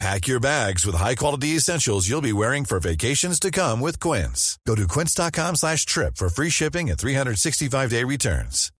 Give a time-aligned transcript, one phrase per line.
[0.00, 4.58] Pack your bags with high-quality essentials you'll be wearing for vacations to come with Quince.
[4.66, 8.70] Go to quince.com slash trip for free shipping and 365-day returns.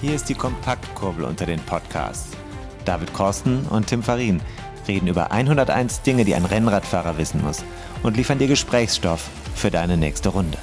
[0.00, 2.36] Hier ist die Kompaktkurbel unter den Podcasts.
[2.84, 4.42] David Korsten und Tim Farin
[4.86, 7.64] reden über 101 Dinge, die ein Rennradfahrer wissen muss
[8.02, 10.58] und liefern dir Gesprächsstoff für deine nächste Runde.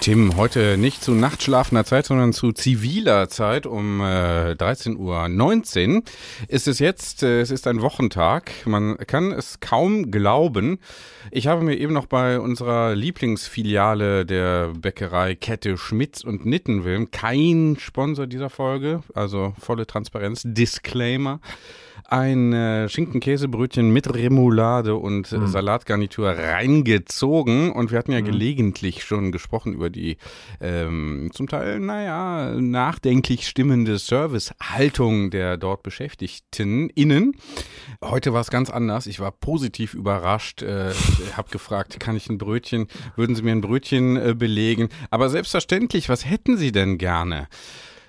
[0.00, 4.96] Tim, heute nicht zu nachtschlafender Zeit, sondern zu ziviler Zeit um äh, 13.19
[5.96, 6.02] Uhr
[6.48, 7.22] ist es jetzt.
[7.22, 8.50] Äh, es ist ein Wochentag.
[8.64, 10.78] Man kann es kaum glauben.
[11.30, 17.76] Ich habe mir eben noch bei unserer Lieblingsfiliale der Bäckerei Kette Schmitz und Nittenwilm, kein
[17.78, 21.40] Sponsor dieser Folge, also volle Transparenz, Disclaimer,
[22.10, 25.46] ein äh, Schinken-Käsebrötchen mit Remoulade und Mhm.
[25.46, 27.70] Salatgarnitur reingezogen.
[27.72, 28.24] Und wir hatten ja Mhm.
[28.26, 30.16] gelegentlich schon gesprochen über die
[30.60, 37.36] ähm, zum Teil, naja, nachdenklich stimmende Servicehaltung der dort Beschäftigten innen.
[38.04, 39.06] Heute war es ganz anders.
[39.06, 40.62] Ich war positiv überrascht.
[40.62, 40.90] Äh,
[41.24, 44.88] ich habe gefragt, kann ich ein Brötchen, würden Sie mir ein Brötchen äh, belegen?
[45.10, 47.48] Aber selbstverständlich, was hätten Sie denn gerne?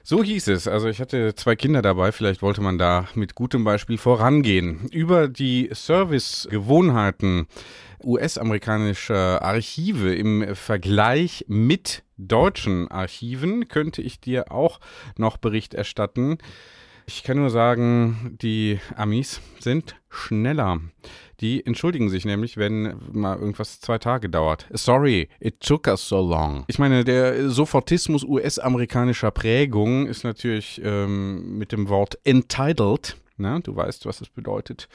[0.03, 0.67] So hieß es.
[0.67, 2.11] Also ich hatte zwei Kinder dabei.
[2.11, 4.87] Vielleicht wollte man da mit gutem Beispiel vorangehen.
[4.91, 7.47] Über die Servicegewohnheiten
[8.03, 14.79] US-amerikanischer Archive im Vergleich mit deutschen Archiven könnte ich dir auch
[15.17, 16.39] noch Bericht erstatten.
[17.05, 20.79] Ich kann nur sagen, die Amis sind schneller.
[21.39, 24.67] Die entschuldigen sich nämlich, wenn mal irgendwas zwei Tage dauert.
[24.71, 26.65] Sorry, it took us so long.
[26.67, 33.17] Ich meine, der Sofortismus US-amerikanischer Prägung ist natürlich ähm, mit dem Wort entitled.
[33.41, 34.87] Ne, du weißt, was es bedeutet,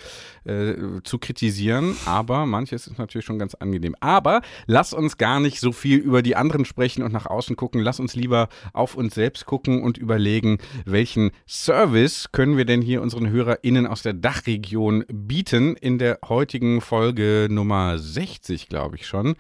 [0.45, 3.97] äh, zu kritisieren, aber manches ist natürlich schon ganz angenehm.
[4.01, 7.81] Aber lass uns gar nicht so viel über die anderen sprechen und nach außen gucken.
[7.81, 13.03] Lass uns lieber auf uns selbst gucken und überlegen, welchen Service können wir denn hier
[13.03, 19.35] unseren HörerInnen aus der Dachregion bieten in der heutigen Folge Nummer 60, glaube ich schon.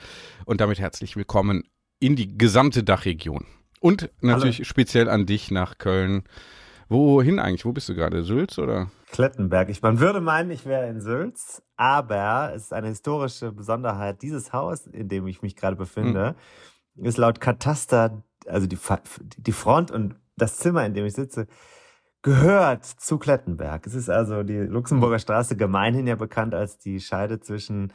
[0.47, 1.63] Und damit herzlich willkommen
[2.01, 3.47] in die gesamte Dachregion.
[3.81, 6.25] Und natürlich speziell an dich nach Köln.
[6.89, 7.65] Wohin eigentlich?
[7.65, 8.23] Wo bist du gerade?
[8.23, 8.91] Sülz oder?
[9.11, 9.69] Klettenberg.
[9.71, 14.23] Ich, man würde meinen, ich wäre in Sülz, aber es ist eine historische Besonderheit.
[14.23, 16.37] Dieses Haus, in dem ich mich gerade befinde,
[16.97, 18.79] ist laut Kataster, also die,
[19.39, 21.47] die Front und das Zimmer, in dem ich sitze,
[22.23, 23.87] gehört zu Klettenberg.
[23.87, 27.93] Es ist also die Luxemburger Straße gemeinhin ja bekannt als die Scheide zwischen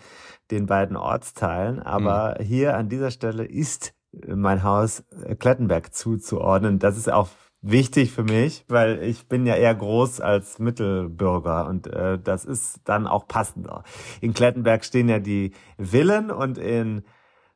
[0.52, 1.80] den beiden Ortsteilen.
[1.82, 3.94] Aber hier an dieser Stelle ist
[4.26, 6.80] mein Haus äh, Klettenberg zuzuordnen.
[6.80, 7.30] Das ist auch
[7.62, 12.82] wichtig für mich, weil ich bin ja eher groß als Mittelbürger und äh, das ist
[12.86, 13.84] dann auch passender.
[14.20, 17.04] In Klettenberg stehen ja die Villen und in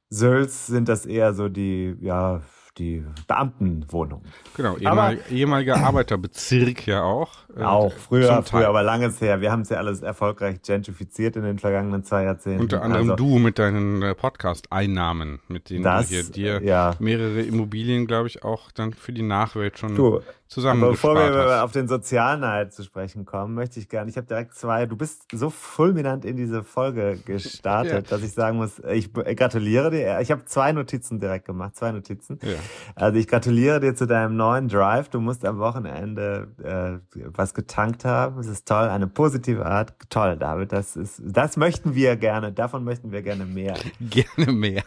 [0.09, 2.41] Sülz sind das eher so die, ja,
[2.77, 4.25] die Beamtenwohnungen.
[4.55, 7.31] Genau, ehemal, ehemaliger Arbeiterbezirk ja auch.
[7.55, 9.39] Äh, Auch früher, früher, aber langes her.
[9.41, 12.61] Wir haben es ja alles erfolgreich gentrifiziert in den vergangenen zwei Jahrzehnten.
[12.61, 16.95] Unter anderem Also, du mit deinen äh, Podcast-Einnahmen, mit denen Das, du hier dir ja.
[16.99, 21.51] mehrere Immobilien, glaube ich, auch dann für die Nachwelt schon Du, Aber zusammengespart bevor wir
[21.55, 21.61] hast.
[21.63, 25.23] auf den Sozialneid zu sprechen kommen, möchte ich gerne, ich habe direkt zwei, du bist
[25.33, 28.01] so fulminant in diese Folge gestartet, Ja.
[28.01, 30.19] dass ich sagen muss, ich b- gratuliere dir.
[30.21, 32.39] Ich habe zwei Notizen direkt gemacht, zwei Notizen.
[32.43, 32.55] Ja.
[32.95, 35.09] Also ich gratuliere dir zu deinem neuen Drive.
[35.09, 38.37] Du musst am Wochenende äh, was getankt haben.
[38.37, 39.93] Das ist toll, eine positive Art.
[40.09, 40.71] Toll, David.
[40.71, 42.53] Das ist, das möchten wir gerne.
[42.53, 43.73] Davon möchten wir gerne mehr.
[43.99, 44.83] Gerne mehr.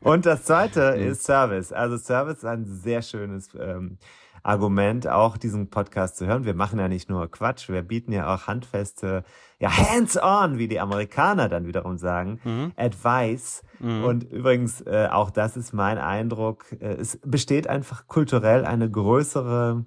[0.00, 1.72] Und das zweite ist Service.
[1.72, 3.96] Also Service ist ein sehr schönes ähm,
[4.42, 6.44] Argument, auch diesen Podcast zu hören.
[6.44, 9.24] Wir machen ja nicht nur Quatsch, wir bieten ja auch handfeste,
[9.58, 12.40] ja, hands-on, wie die Amerikaner dann wiederum sagen,
[12.76, 13.62] Advice.
[13.80, 19.84] Und übrigens, äh, auch das ist mein Eindruck, äh, es besteht einfach kulturell eine größere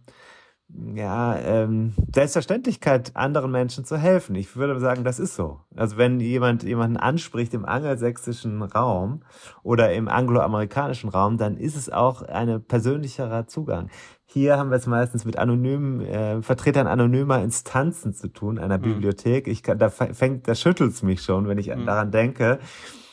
[0.95, 4.35] ja, ähm, Selbstverständlichkeit, anderen Menschen zu helfen.
[4.35, 5.59] Ich würde sagen, das ist so.
[5.75, 9.23] Also wenn jemand jemanden anspricht im angelsächsischen Raum
[9.63, 13.89] oder im angloamerikanischen Raum, dann ist es auch ein persönlicherer Zugang.
[14.33, 19.45] Hier haben wir es meistens mit anonymen äh, Vertretern anonymer Instanzen zu tun, einer Bibliothek.
[19.49, 22.59] Ich kann, da fängt, da schüttelt's mich schon, wenn ich daran denke.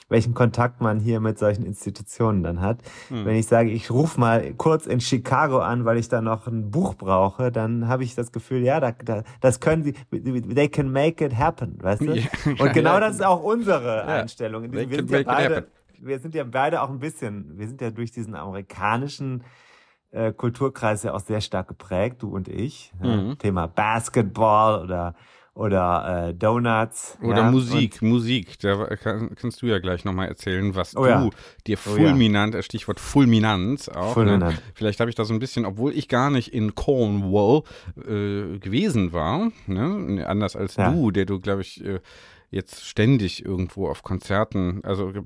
[0.08, 2.82] welchen Kontakt man hier mit solchen Institutionen dann hat.
[3.08, 3.24] Hm.
[3.24, 6.70] Wenn ich sage, ich rufe mal kurz in Chicago an, weil ich da noch ein
[6.70, 10.92] Buch brauche, dann habe ich das Gefühl, ja, da, da, das können sie, they can
[10.92, 12.14] make it happen, weißt du?
[12.14, 12.26] Ja,
[12.60, 14.04] Und genau ja, das ist auch unsere ja.
[14.04, 14.70] Einstellung.
[14.70, 15.66] Wir sind, ja beide,
[16.00, 19.42] wir sind ja beide auch ein bisschen, wir sind ja durch diesen amerikanischen
[20.10, 22.92] äh, Kulturkreis ja auch sehr stark geprägt, du und ich.
[23.02, 23.38] Mhm.
[23.38, 25.14] Thema Basketball oder
[25.58, 27.18] oder äh, Donuts.
[27.20, 28.60] Oder ja, Musik, Musik.
[28.60, 31.30] Da kann, kannst du ja gleich nochmal erzählen, was oh, du ja.
[31.66, 32.62] dir fulminant, oh, ja.
[32.62, 34.08] Stichwort Fulminanz auch.
[34.08, 34.12] Ne?
[34.12, 34.54] Fulminant.
[34.54, 34.62] Ne?
[34.74, 37.64] Vielleicht habe ich da so ein bisschen, obwohl ich gar nicht in Cornwall
[37.96, 40.24] äh, gewesen war, ne?
[40.28, 41.98] anders als du, der du, glaube ich, äh,
[42.50, 45.22] jetzt ständig irgendwo auf Konzerten, also äh,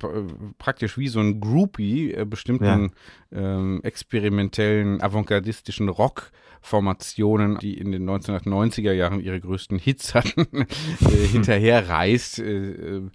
[0.59, 2.93] praktisch wie so ein Groupie äh, bestimmten
[3.31, 3.39] ja.
[3.39, 10.47] ähm, experimentellen, avantgardistischen Rock-Formationen, die in den 1990er Jahren ihre größten Hits hatten,
[11.01, 12.41] äh, hinterher reist.
[12.41, 13.11] Äh, äh,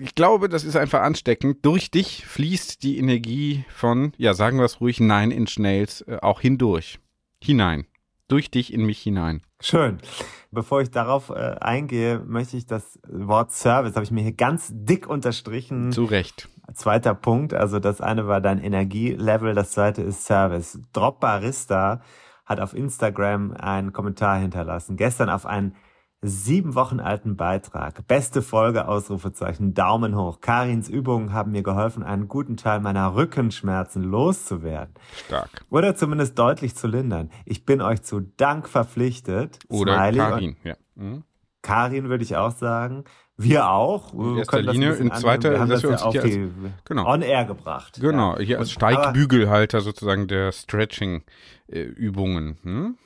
[0.00, 1.64] ich glaube, das ist einfach ansteckend.
[1.64, 6.42] Durch dich fließt die Energie von, ja, sagen wir es ruhig, Nine Inch Nails auch
[6.42, 6.98] hindurch.
[7.42, 7.86] Hinein.
[8.30, 9.42] Durch dich in mich hinein.
[9.60, 9.98] Schön.
[10.52, 14.70] Bevor ich darauf äh, eingehe, möchte ich das Wort Service, habe ich mir hier ganz
[14.72, 15.90] dick unterstrichen.
[15.90, 16.48] Zu Recht.
[16.72, 20.78] Zweiter Punkt, also das eine war dein Energielevel, das zweite ist Service.
[20.92, 22.02] Drop Barista
[22.46, 24.96] hat auf Instagram einen Kommentar hinterlassen.
[24.96, 25.74] Gestern auf einen
[26.22, 28.06] sieben Wochen alten Beitrag.
[28.06, 30.40] Beste Folge, Ausrufezeichen, Daumen hoch.
[30.40, 34.94] Karins Übungen haben mir geholfen, einen guten Teil meiner Rückenschmerzen loszuwerden.
[35.26, 35.64] Stark.
[35.70, 37.30] Oder zumindest deutlich zu lindern.
[37.46, 39.58] Ich bin euch zu Dank verpflichtet.
[39.68, 40.74] Oder Smiley Karin, ja.
[40.94, 41.24] Mhm.
[41.62, 43.04] Karin würde ich auch sagen.
[43.36, 44.12] Wir auch.
[44.12, 46.50] In erster Linie, in zweiter, wir haben dass das wir uns ja hier als,
[46.84, 47.10] genau.
[47.10, 47.98] on air gebracht.
[48.00, 48.42] Genau, ja.
[48.42, 52.58] hier als Steigbügelhalter sozusagen der Stretching-Übungen.
[52.62, 52.98] Hm?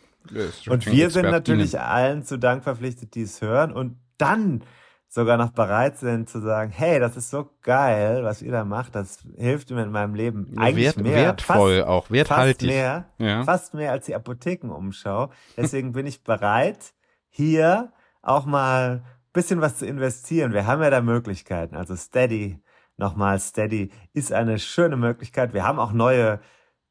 [0.69, 4.63] Und wir sind natürlich allen zu Dank verpflichtet, die es hören und dann
[5.09, 8.97] sogar noch bereit sind zu sagen, hey, das ist so geil, was ihr da macht,
[8.97, 11.15] das hilft mir in meinem Leben ja, eigentlich wert, mehr.
[11.15, 12.69] Wertvoll fast, auch, werthaltig.
[12.69, 13.45] Fast mehr, ja.
[13.45, 15.31] fast mehr als die Apothekenumschau.
[15.57, 16.95] Deswegen bin ich bereit,
[17.29, 17.93] hier
[18.23, 19.05] auch mal
[19.35, 20.55] bisschen was zu investieren.
[20.55, 21.77] Wir haben ja da Möglichkeiten.
[21.77, 22.63] Also Steady,
[22.97, 25.53] nochmal Steady ist eine schöne Möglichkeit.
[25.53, 26.41] Wir haben auch neue,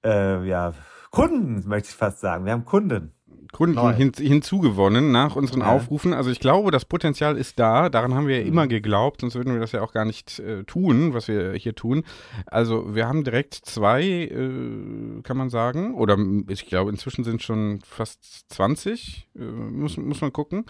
[0.05, 0.73] äh, ja,
[1.09, 2.45] Kunden, möchte ich fast sagen.
[2.45, 3.13] Wir haben Kunden.
[3.53, 5.67] Kunden hin, hinzugewonnen nach unseren ja.
[5.67, 6.13] Aufrufen.
[6.13, 7.87] Also ich glaube, das Potenzial ist da.
[7.89, 8.49] Daran haben wir ja mhm.
[8.49, 11.75] immer geglaubt, sonst würden wir das ja auch gar nicht äh, tun, was wir hier
[11.75, 12.03] tun.
[12.47, 16.17] Also wir haben direkt zwei, äh, kann man sagen, oder
[16.49, 20.65] ich glaube inzwischen sind schon fast 20, äh, muss, muss man gucken.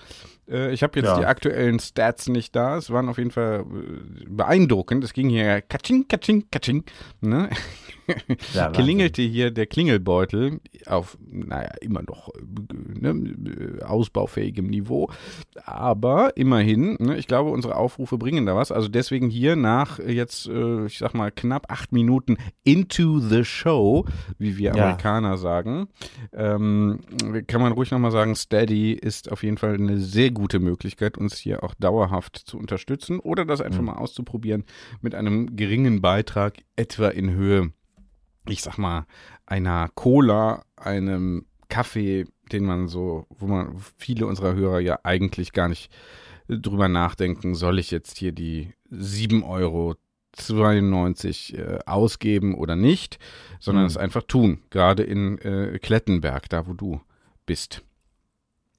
[0.47, 1.19] Äh, ich habe jetzt ja.
[1.19, 2.77] die aktuellen Stats nicht da.
[2.77, 5.03] Es waren auf jeden Fall äh, beeindruckend.
[5.03, 6.83] Es ging hier katsching, katsching, katsching.
[7.21, 7.49] Ne?
[8.53, 12.29] Ja, Klingelte hier der Klingelbeutel auf, naja, immer noch
[12.99, 15.09] ne, ausbaufähigem Niveau.
[15.65, 18.71] Aber immerhin, ne, ich glaube, unsere Aufrufe bringen da was.
[18.71, 24.05] Also deswegen hier nach jetzt, äh, ich sag mal, knapp acht Minuten into the show,
[24.37, 25.37] wie wir Amerikaner ja.
[25.37, 25.87] sagen,
[26.33, 26.99] ähm,
[27.47, 31.37] kann man ruhig nochmal sagen, Steady ist auf jeden Fall eine sehr gute Möglichkeit, uns
[31.37, 33.87] hier auch dauerhaft zu unterstützen oder das einfach mhm.
[33.87, 34.63] mal auszuprobieren
[35.01, 37.71] mit einem geringen Beitrag, etwa in Höhe
[38.47, 39.05] ich sag mal,
[39.45, 45.69] einer Cola, einem Kaffee, den man so, wo man viele unserer Hörer ja eigentlich gar
[45.69, 45.91] nicht
[46.47, 49.95] drüber nachdenken, soll ich jetzt hier die 7,92 Euro
[51.61, 53.19] äh, ausgeben oder nicht,
[53.59, 53.89] sondern mhm.
[53.89, 57.01] es einfach tun, gerade in äh, Klettenberg, da wo du
[57.45, 57.83] bist.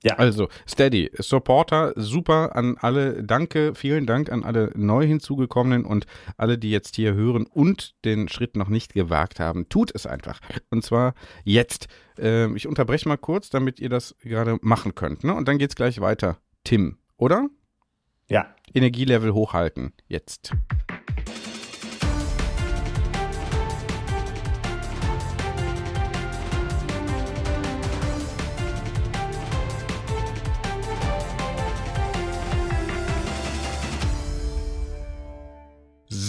[0.05, 0.17] Ja.
[0.17, 3.25] Also, Steady, Supporter, super an alle.
[3.25, 6.05] Danke, vielen Dank an alle neu hinzugekommenen und
[6.37, 9.69] alle, die jetzt hier hören und den Schritt noch nicht gewagt haben.
[9.71, 10.41] Tut es einfach.
[10.71, 11.15] Und zwar
[11.45, 11.89] jetzt.
[12.19, 15.25] Ähm, ich unterbreche mal kurz, damit ihr das gerade machen könnt.
[15.25, 15.35] Ne?
[15.35, 16.39] Und dann geht's gleich weiter.
[16.65, 17.49] Tim, oder?
[18.29, 18.55] Ja.
[18.73, 19.95] Energielevel hochhalten.
[20.07, 20.53] Jetzt.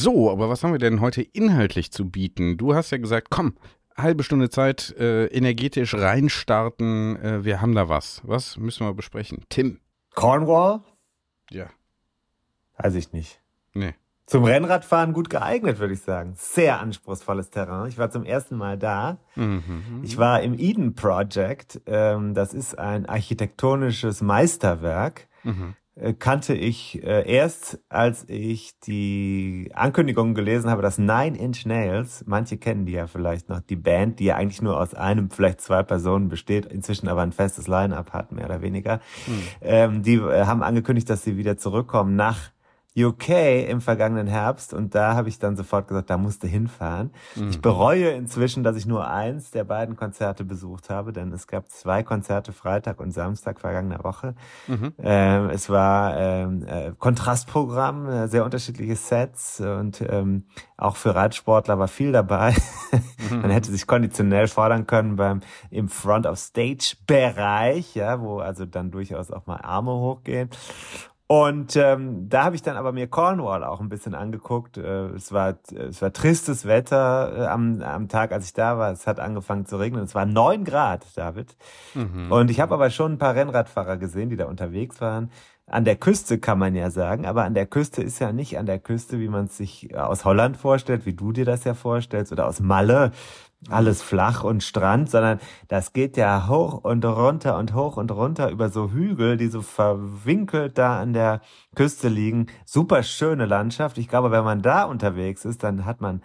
[0.06, 2.58] So, aber was haben wir denn heute inhaltlich zu bieten?
[2.58, 3.56] Du hast ja gesagt, komm,
[3.98, 8.22] halbe Stunde Zeit, äh, energetisch reinstarten, äh, wir haben da was.
[8.24, 9.46] Was müssen wir besprechen?
[9.50, 9.80] Tim.
[10.14, 10.82] Cornwall?
[11.50, 11.72] Ja.
[12.78, 13.42] Weiß ich nicht.
[13.74, 13.96] Nee.
[14.28, 16.34] Zum Rennradfahren gut geeignet, würde ich sagen.
[16.36, 17.90] Sehr anspruchsvolles Terrain.
[17.90, 19.18] Ich war zum ersten Mal da.
[19.34, 20.02] Mhm.
[20.04, 21.82] Ich war im Eden Project.
[21.88, 25.28] Ähm, das ist ein architektonisches Meisterwerk.
[25.42, 25.74] Mhm.
[25.98, 32.26] Äh, kannte ich äh, erst, als ich die Ankündigung gelesen habe, dass Nine Inch Nails,
[32.28, 35.62] manche kennen die ja vielleicht noch, die Band, die ja eigentlich nur aus einem, vielleicht
[35.62, 39.34] zwei Personen besteht, inzwischen aber ein festes Line-up hat, mehr oder weniger, hm.
[39.62, 42.52] ähm, die äh, haben angekündigt, dass sie wieder zurückkommen nach
[42.98, 47.12] UK im vergangenen Herbst und da habe ich dann sofort gesagt, da musste hinfahren.
[47.36, 47.50] Mhm.
[47.50, 51.70] Ich bereue inzwischen, dass ich nur eins der beiden Konzerte besucht habe, denn es gab
[51.70, 54.36] zwei Konzerte Freitag und Samstag vergangener Woche.
[54.68, 54.94] Mhm.
[55.00, 60.46] Ähm, es war ähm, äh, Kontrastprogramm, äh, sehr unterschiedliche Sets und ähm,
[60.78, 62.56] auch für Radsportler war viel dabei.
[63.30, 68.66] Man hätte sich konditionell fordern können beim im Front of Stage Bereich, ja, wo also
[68.66, 70.50] dann durchaus auch mal Arme hochgehen.
[71.28, 74.78] Und ähm, da habe ich dann aber mir Cornwall auch ein bisschen angeguckt.
[74.78, 78.92] Äh, es war es war tristes Wetter äh, am, am Tag, als ich da war.
[78.92, 80.04] Es hat angefangen zu regnen.
[80.04, 81.56] Es war neun Grad, David.
[82.30, 85.32] Und ich habe aber schon ein paar Rennradfahrer gesehen, die da unterwegs waren.
[85.68, 88.68] An der Küste kann man ja sagen, aber an der Küste ist ja nicht an
[88.68, 92.32] der Küste, wie man es sich aus Holland vorstellt, wie du dir das ja vorstellst,
[92.32, 93.14] oder aus Malle,
[93.70, 98.50] alles flach und Strand, sondern das geht ja hoch und runter und hoch und runter
[98.50, 101.42] über so Hügel, die so verwinkelt da an der
[101.76, 102.48] Küste liegen.
[102.66, 103.98] Super schöne Landschaft.
[103.98, 106.22] Ich glaube, wenn man da unterwegs ist, dann hat man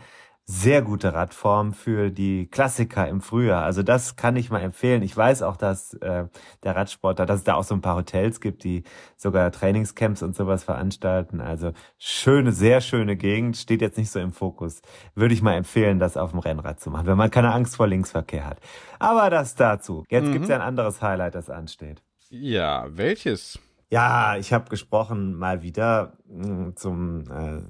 [0.50, 3.62] sehr gute Radform für die Klassiker im Frühjahr.
[3.62, 5.00] Also das kann ich mal empfehlen.
[5.02, 6.25] Ich weiß auch, dass äh,
[6.64, 8.83] der Radsportler, dass es da auch so ein paar Hotels gibt, die
[9.16, 11.40] sogar Trainingscamps und sowas veranstalten.
[11.40, 14.83] Also schöne, sehr schöne Gegend, steht jetzt nicht so im Fokus.
[15.14, 17.87] Würde ich mal empfehlen, das auf dem Rennrad zu machen, wenn man keine Angst vor
[17.87, 18.59] Linksverkehr hat.
[18.99, 20.04] Aber das dazu.
[20.09, 22.02] Jetzt gibt's ja ein anderes Highlight, das ansteht.
[22.28, 23.61] Ja, welches?
[23.88, 27.62] Ja, ich habe gesprochen mal wieder mh, zum äh,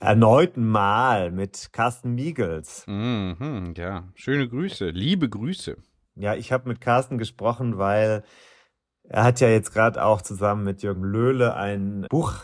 [0.00, 2.84] erneuten Mal mit Carsten Miegels.
[2.86, 5.76] Mhm, ja, schöne Grüße, liebe Grüße.
[6.14, 8.24] Ja, ich habe mit Carsten gesprochen, weil
[9.04, 12.34] er hat ja jetzt gerade auch zusammen mit Jürgen Löhle ein Buch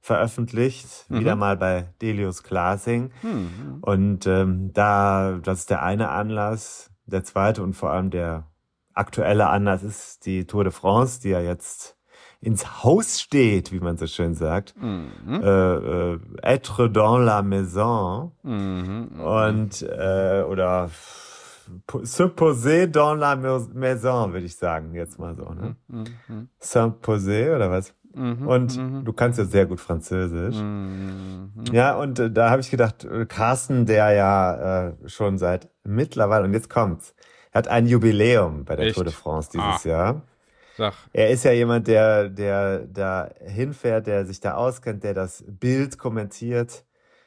[0.00, 1.20] veröffentlicht, Mhm.
[1.20, 3.10] wieder mal bei Delius Glasing.
[3.22, 3.78] Mhm.
[3.82, 6.90] Und ähm, da, das ist der eine Anlass.
[7.06, 8.46] Der zweite und vor allem der
[8.94, 11.97] aktuelle Anlass ist die Tour de France, die ja jetzt
[12.40, 14.74] ins Haus steht, wie man so schön sagt.
[14.80, 15.10] Mhm.
[15.42, 15.74] Äh,
[16.12, 19.20] äh, être dans la maison Mhm.
[19.20, 20.88] und äh, oder
[22.02, 25.50] se poser dans la mais- maison, würde ich sagen, jetzt mal so.
[25.52, 25.76] Ne?
[25.88, 26.48] Mhm.
[26.58, 27.92] Se poser oder was?
[28.14, 28.46] Mhm.
[28.48, 29.04] Und Mhm.
[29.04, 30.56] du kannst ja sehr gut Französisch.
[30.56, 31.50] Mhm.
[31.72, 36.44] Ja, und äh, da habe ich gedacht, äh, Carsten, der ja äh, schon seit mittlerweile,
[36.44, 37.14] und jetzt kommt's,
[37.52, 38.94] hat ein Jubiläum bei der Echt?
[38.94, 39.88] Tour de France dieses Ah.
[39.88, 40.22] Jahr.
[40.78, 40.94] Sag.
[41.12, 45.98] Er ist ja jemand, der, der da hinfährt, der sich da auskennt, der das Bild
[45.98, 46.84] kommentiert.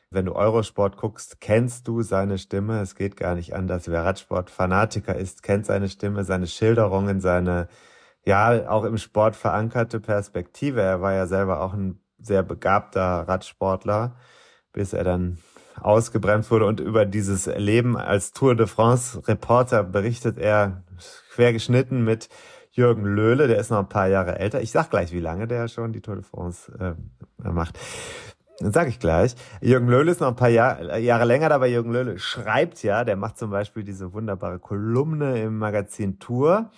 [0.09, 2.79] Wenn du Eurosport guckst, kennst du seine Stimme.
[2.79, 3.89] Es geht gar nicht anders.
[3.89, 7.67] Wer Radsport-Fanatiker ist, kennt seine Stimme, seine Schilderungen, seine,
[8.25, 10.81] ja, auch im Sport verankerte Perspektive.
[10.81, 14.15] Er war ja selber auch ein sehr begabter Radsportler,
[14.71, 15.39] bis er dann
[15.81, 20.83] ausgebremst wurde und über dieses Leben als Tour de France Reporter berichtet er
[21.33, 22.29] quergeschnitten mit
[22.71, 24.61] Jürgen Löhle, der ist noch ein paar Jahre älter.
[24.61, 27.77] Ich sag gleich, wie lange der schon die Tour de France äh, macht.
[28.59, 29.35] Das sag ich gleich.
[29.59, 31.67] Jürgen Löhle ist noch ein paar Jahr, Jahre länger dabei.
[31.67, 36.71] Jürgen Löhle schreibt ja, der macht zum Beispiel diese wunderbare Kolumne im Magazin Tour.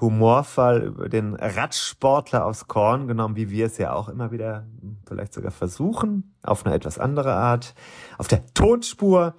[0.00, 4.66] Humorfall über den Radsportler aufs Korn genommen, wie wir es ja auch immer wieder
[5.06, 7.74] vielleicht sogar versuchen, auf eine etwas andere Art,
[8.18, 9.34] auf der Tonspur.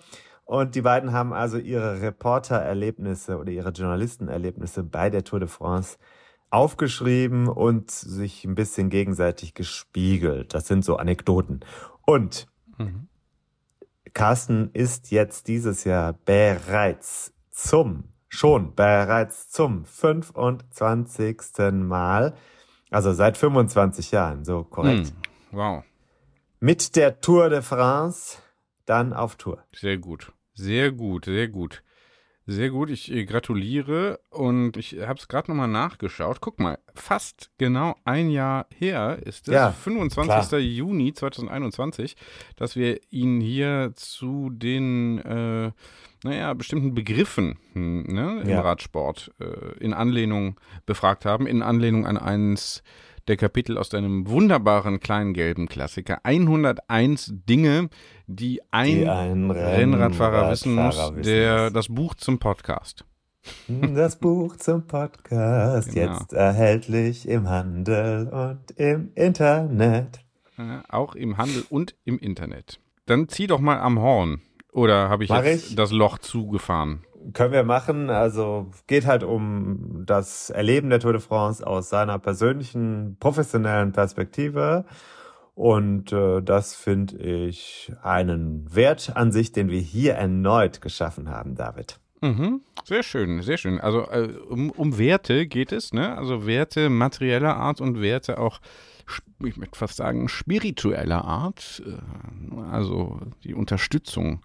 [0.46, 5.98] Und die beiden haben also ihre Reportererlebnisse oder ihre Journalistenerlebnisse bei der Tour de France
[6.52, 10.54] aufgeschrieben und sich ein bisschen gegenseitig gespiegelt.
[10.54, 11.62] Das sind so Anekdoten.
[12.06, 12.48] Und
[12.78, 13.08] Mhm.
[14.14, 21.38] Carsten ist jetzt dieses Jahr bereits zum, schon bereits zum 25.
[21.84, 22.34] Mal,
[22.92, 25.14] also seit 25 Jahren, so korrekt,
[25.52, 25.58] Mhm.
[25.58, 25.84] Wow,
[26.60, 28.38] mit der Tour de France
[28.86, 29.64] dann auf Tour.
[29.74, 30.32] sehr gut.
[30.56, 31.84] Sehr gut, sehr gut.
[32.48, 36.42] Sehr gut, ich äh, gratuliere und ich habe es gerade nochmal nachgeschaut.
[36.42, 40.60] Guck mal, fast genau ein Jahr her ist es, Ja, 25.
[40.78, 42.16] Juni 2021,
[42.56, 45.72] dass wir ihn hier zu den, äh,
[46.24, 48.62] naja, bestimmten Begriffen hm, ne, im Ja.
[48.62, 52.84] Radsport äh, in Anlehnung befragt haben, in Anlehnung an eins
[53.28, 56.20] der Kapitel aus deinem wunderbaren kleinen gelben Klassiker.
[56.24, 57.90] 101 Dinge,
[58.28, 61.74] die ein, Die ein Rennradfahrer wissen muss, Rennradfahrer wissen der muss.
[61.74, 63.06] das Buch zum Podcast.
[63.68, 66.14] Das Buch zum Podcast, Genau.
[66.20, 70.20] jetzt erhältlich im Handel und im Internet.
[70.58, 72.80] Äh, auch im Handel und im Internet.
[73.06, 74.42] Dann zieh doch mal am Horn.
[74.72, 75.76] Oder habe ich Mach jetzt ich.
[75.76, 77.04] das Loch zugefahren?
[77.34, 78.10] Können wir machen.
[78.10, 84.86] Also geht halt um das Erleben der Tour de France aus seiner persönlichen, professionellen Perspektive.
[85.56, 91.56] Und äh, das finde ich einen Wert an sich, den wir hier erneut geschaffen haben,
[91.56, 92.00] David.
[92.22, 92.62] Mhm.
[92.84, 93.80] Sehr schön, sehr schön.
[93.80, 96.18] Also äh, um, um Werte geht es, ne?
[96.18, 98.60] Also Werte materieller Art und Werte auch
[99.44, 101.84] ich möchte fast sagen, spiritueller Art.
[101.86, 104.42] Äh, also die Unterstützung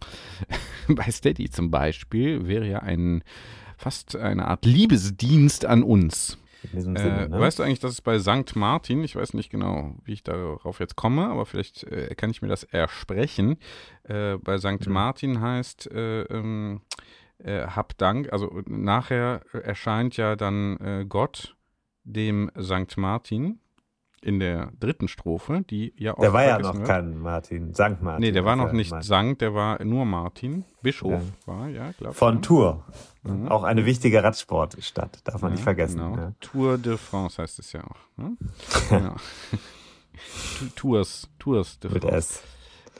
[0.88, 3.22] bei Steady zum Beispiel wäre ja ein
[3.76, 6.36] fast eine Art Liebesdienst an uns.
[6.74, 7.40] Sinne, äh, ne?
[7.40, 8.54] Weißt du eigentlich, dass es bei St.
[8.54, 12.42] Martin, ich weiß nicht genau, wie ich darauf jetzt komme, aber vielleicht äh, kann ich
[12.42, 13.56] mir das ersprechen.
[14.04, 14.86] Äh, bei St.
[14.86, 14.92] Mhm.
[14.92, 16.82] Martin heißt, äh, ähm,
[17.38, 21.56] äh, hab Dank, also nachher erscheint ja dann äh, Gott
[22.04, 22.98] dem St.
[22.98, 23.60] Martin
[24.22, 26.20] in der dritten Strophe, die ja auch.
[26.20, 26.86] Der war ja noch wird.
[26.86, 28.20] kein Martin, Sankt Martin.
[28.20, 29.06] Nee, der war noch nicht Martin.
[29.06, 30.64] Sankt, der war nur Martin.
[30.82, 31.46] Bischof ja.
[31.46, 32.18] war, ja, glaube ich.
[32.18, 32.76] Von Tours.
[33.22, 33.48] Mhm.
[33.48, 35.98] Auch eine wichtige Radsportstadt, darf man ja, nicht vergessen.
[35.98, 36.16] Genau.
[36.16, 36.32] Ja.
[36.40, 37.98] Tour de France heißt es ja auch.
[38.16, 38.36] Ne?
[38.88, 39.16] genau.
[40.76, 42.06] Tours, Tours de France.
[42.06, 42.42] Mit S.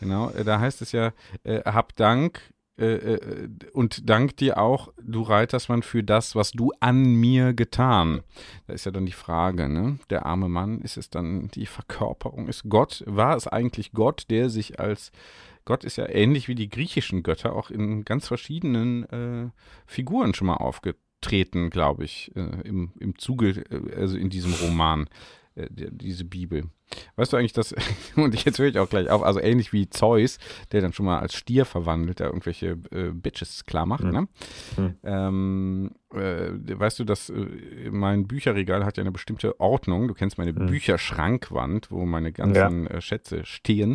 [0.01, 1.13] Genau, äh, da heißt es ja,
[1.45, 2.41] äh, hab Dank
[2.81, 8.23] äh, äh, und dank dir auch, du Reitersmann, für das, was du an mir getan.
[8.67, 9.99] Da ist ja dann die Frage, ne?
[10.09, 12.49] Der arme Mann, ist es dann die Verkörperung?
[12.49, 15.13] Ist Gott, war es eigentlich Gott, der sich als
[15.67, 19.51] Gott ist ja ähnlich wie die griechischen Götter auch in ganz verschiedenen äh,
[19.87, 25.07] Figuren schon mal aufgetreten, glaube ich, äh, im, im Zuge, äh, also in diesem Roman,
[25.55, 26.71] äh, diese Bibel.
[27.17, 27.75] Weißt du eigentlich, dass,
[28.17, 30.39] und jetzt höre ich auch gleich auf, also ähnlich wie Zeus,
[30.73, 34.11] der dann schon mal als Stier verwandelt, der irgendwelche äh, Bitches klar macht, mhm.
[34.11, 34.29] ne?
[34.77, 34.95] Mhm.
[35.05, 37.47] Ähm, äh, weißt du, dass äh,
[37.91, 40.09] mein Bücherregal hat ja eine bestimmte Ordnung.
[40.09, 40.67] Du kennst meine mhm.
[40.67, 42.91] Bücherschrankwand, wo meine ganzen ja.
[42.91, 43.95] Äh, Schätze stehen.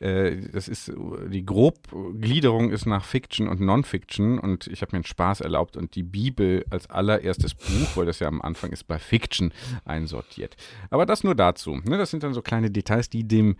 [0.00, 0.92] Äh, das ist,
[1.28, 5.94] die Grobgliederung ist nach Fiction und Non-Fiction und ich habe mir einen Spaß erlaubt und
[5.94, 9.52] die Bibel als allererstes Buch, weil das ja am Anfang ist, bei Fiction
[9.84, 10.56] einsortiert.
[10.90, 11.76] Aber das nur dazu.
[11.84, 11.98] Ne?
[11.98, 13.56] Das sind dann so kleine Details, die dem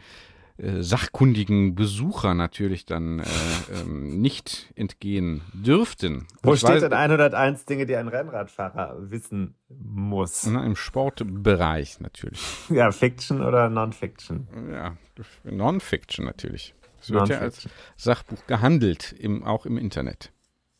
[0.56, 3.24] äh, sachkundigen Besucher natürlich dann äh,
[3.72, 6.28] ähm, nicht entgehen dürften.
[6.44, 10.46] Wo ich steht weiß, denn 101 Dinge, die ein Rennradfahrer wissen muss?
[10.46, 12.40] Na, Im Sportbereich natürlich.
[12.68, 14.46] ja, Fiction oder Non-Fiction?
[14.70, 14.96] Ja,
[15.42, 16.72] Non-Fiction natürlich.
[17.00, 20.32] Es wird ja als Sachbuch gehandelt, im, auch im Internet.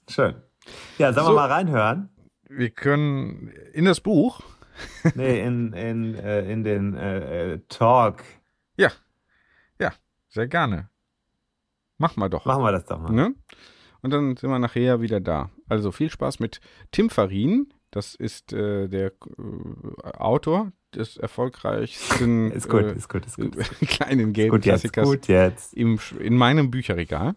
[0.09, 0.37] Schön.
[0.99, 2.11] Ja, sollen so, wir mal reinhören?
[2.49, 4.41] Wir können in das Buch
[5.15, 8.23] nee, in, in, äh, in den äh, äh, Talk.
[8.77, 8.91] Ja,
[9.79, 9.93] ja,
[10.29, 10.89] sehr gerne.
[11.99, 12.45] Mach mal doch.
[12.45, 13.13] Machen wir das doch mal.
[13.13, 13.35] Ne?
[14.03, 15.51] Und dann sind wir nachher wieder da.
[15.69, 17.73] Also viel Spaß mit Tim Farin.
[17.91, 23.57] Das ist äh, der äh, Autor des erfolgreichsten ist gut, ist gut, ist gut.
[23.89, 25.75] kleinen gelben Klassikers gut jetzt.
[25.75, 27.35] Im, in meinem Bücherregal.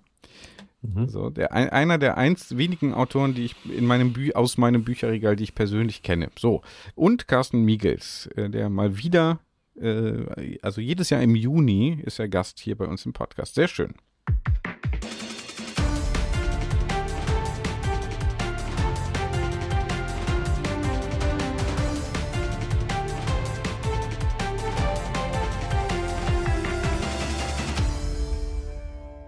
[0.93, 1.09] Mhm.
[1.09, 5.35] So, der, einer der eins wenigen Autoren, die ich in meinem Bü aus meinem Bücherregal,
[5.35, 6.29] die ich persönlich kenne.
[6.37, 6.61] So.
[6.95, 9.39] Und Carsten Miegels, äh, der mal wieder,
[9.75, 13.55] äh, also jedes Jahr im Juni ist er Gast hier bei uns im Podcast.
[13.55, 13.95] Sehr schön.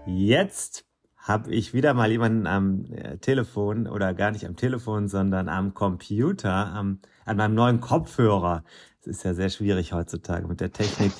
[0.06, 0.89] Jetzt
[1.30, 5.72] habe ich wieder mal jemanden am äh, Telefon oder gar nicht am Telefon, sondern am
[5.74, 8.64] Computer, am, an meinem neuen Kopfhörer.
[9.00, 11.12] Es ist ja sehr schwierig heutzutage mit der Technik.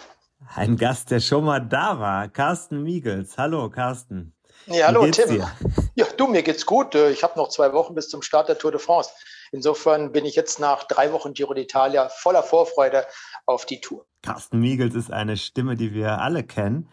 [0.54, 3.36] Ein Gast, der schon mal da war, Carsten Miegels.
[3.36, 4.34] Hallo, Carsten.
[4.66, 5.28] Ja, hallo, Tim.
[5.28, 5.50] Dir?
[5.94, 6.94] Ja, du, mir geht's gut.
[6.94, 9.10] Äh, ich habe noch zwei Wochen bis zum Start der Tour de France.
[9.52, 13.06] Insofern bin ich jetzt nach drei Wochen Giro d'Italia voller Vorfreude
[13.46, 14.06] auf die Tour.
[14.22, 16.88] Carsten Miegels ist eine Stimme, die wir alle kennen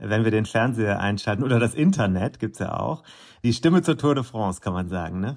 [0.00, 3.02] wenn wir den Fernseher einschalten oder das Internet gibt's ja auch.
[3.42, 5.36] Die Stimme zur Tour de France, kann man sagen, ne?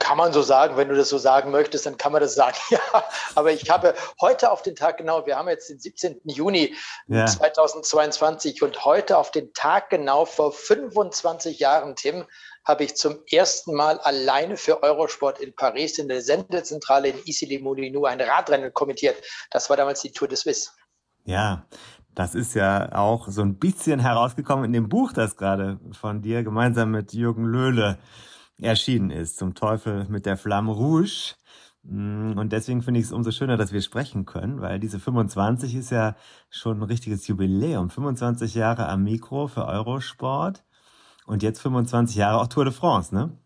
[0.00, 2.56] Kann man so sagen, wenn du das so sagen möchtest, dann kann man das sagen.
[2.70, 3.04] Ja,
[3.36, 6.20] aber ich habe heute auf den Tag genau, wir haben jetzt den 17.
[6.24, 6.74] Juni
[7.06, 7.24] ja.
[7.24, 12.24] 2022 und heute auf den Tag genau vor 25 Jahren, Tim,
[12.64, 18.06] habe ich zum ersten Mal alleine für Eurosport in Paris in der Sendezentrale in Issy-les-Moulineaux
[18.06, 19.16] ein Radrennen kommentiert.
[19.50, 20.70] Das war damals die Tour de Suisse.
[21.26, 21.66] Ja,
[22.14, 26.42] das ist ja auch so ein bisschen herausgekommen in dem Buch, das gerade von dir
[26.42, 27.98] gemeinsam mit Jürgen Löhle
[28.58, 31.34] erschienen ist, zum Teufel mit der Flamme Rouge.
[31.82, 35.74] Mm, und deswegen finde ich es umso schöner, dass wir sprechen können, weil diese 25
[35.74, 36.16] ist ja
[36.50, 37.90] schon ein richtiges Jubiläum.
[37.90, 40.64] 25 Jahre am Mikro für Eurosport
[41.26, 43.36] und jetzt 25 Jahre auch Tour de France, ne?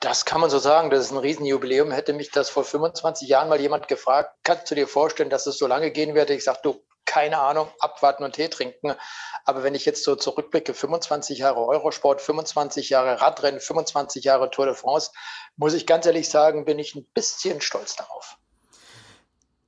[0.00, 0.90] Das kann man so sagen.
[0.90, 1.90] Das ist ein Riesenjubiläum.
[1.90, 5.56] Hätte mich das vor 25 Jahren mal jemand gefragt, kannst du dir vorstellen, dass es
[5.56, 6.28] so lange gehen wird?
[6.28, 6.82] Ich sage, du,
[7.14, 8.92] keine Ahnung, abwarten und Tee trinken.
[9.44, 14.66] Aber wenn ich jetzt so zurückblicke, 25 Jahre Eurosport, 25 Jahre Radrennen, 25 Jahre Tour
[14.66, 15.12] de France,
[15.56, 18.36] muss ich ganz ehrlich sagen, bin ich ein bisschen stolz darauf.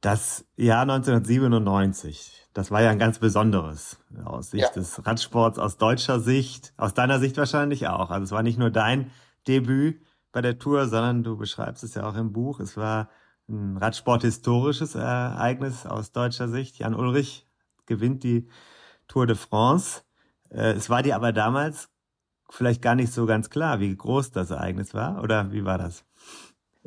[0.00, 4.70] Das Jahr 1997, das war ja ein ganz besonderes aus Sicht ja.
[4.70, 8.11] des Radsports, aus deutscher Sicht, aus deiner Sicht wahrscheinlich auch.
[8.11, 9.12] Also es war nicht nur dein
[9.46, 12.59] Debüt bei der Tour, sondern du beschreibst es ja auch im Buch.
[12.59, 13.09] Es war
[13.48, 16.78] ein Radsport-historisches Ereignis aus deutscher Sicht.
[16.78, 17.46] Jan Ulrich
[17.87, 18.48] gewinnt die
[19.09, 20.02] Tour de France.
[20.50, 21.90] Äh, es war dir aber damals
[22.50, 26.06] vielleicht gar nicht so ganz klar, wie groß das Ereignis war, oder wie war das?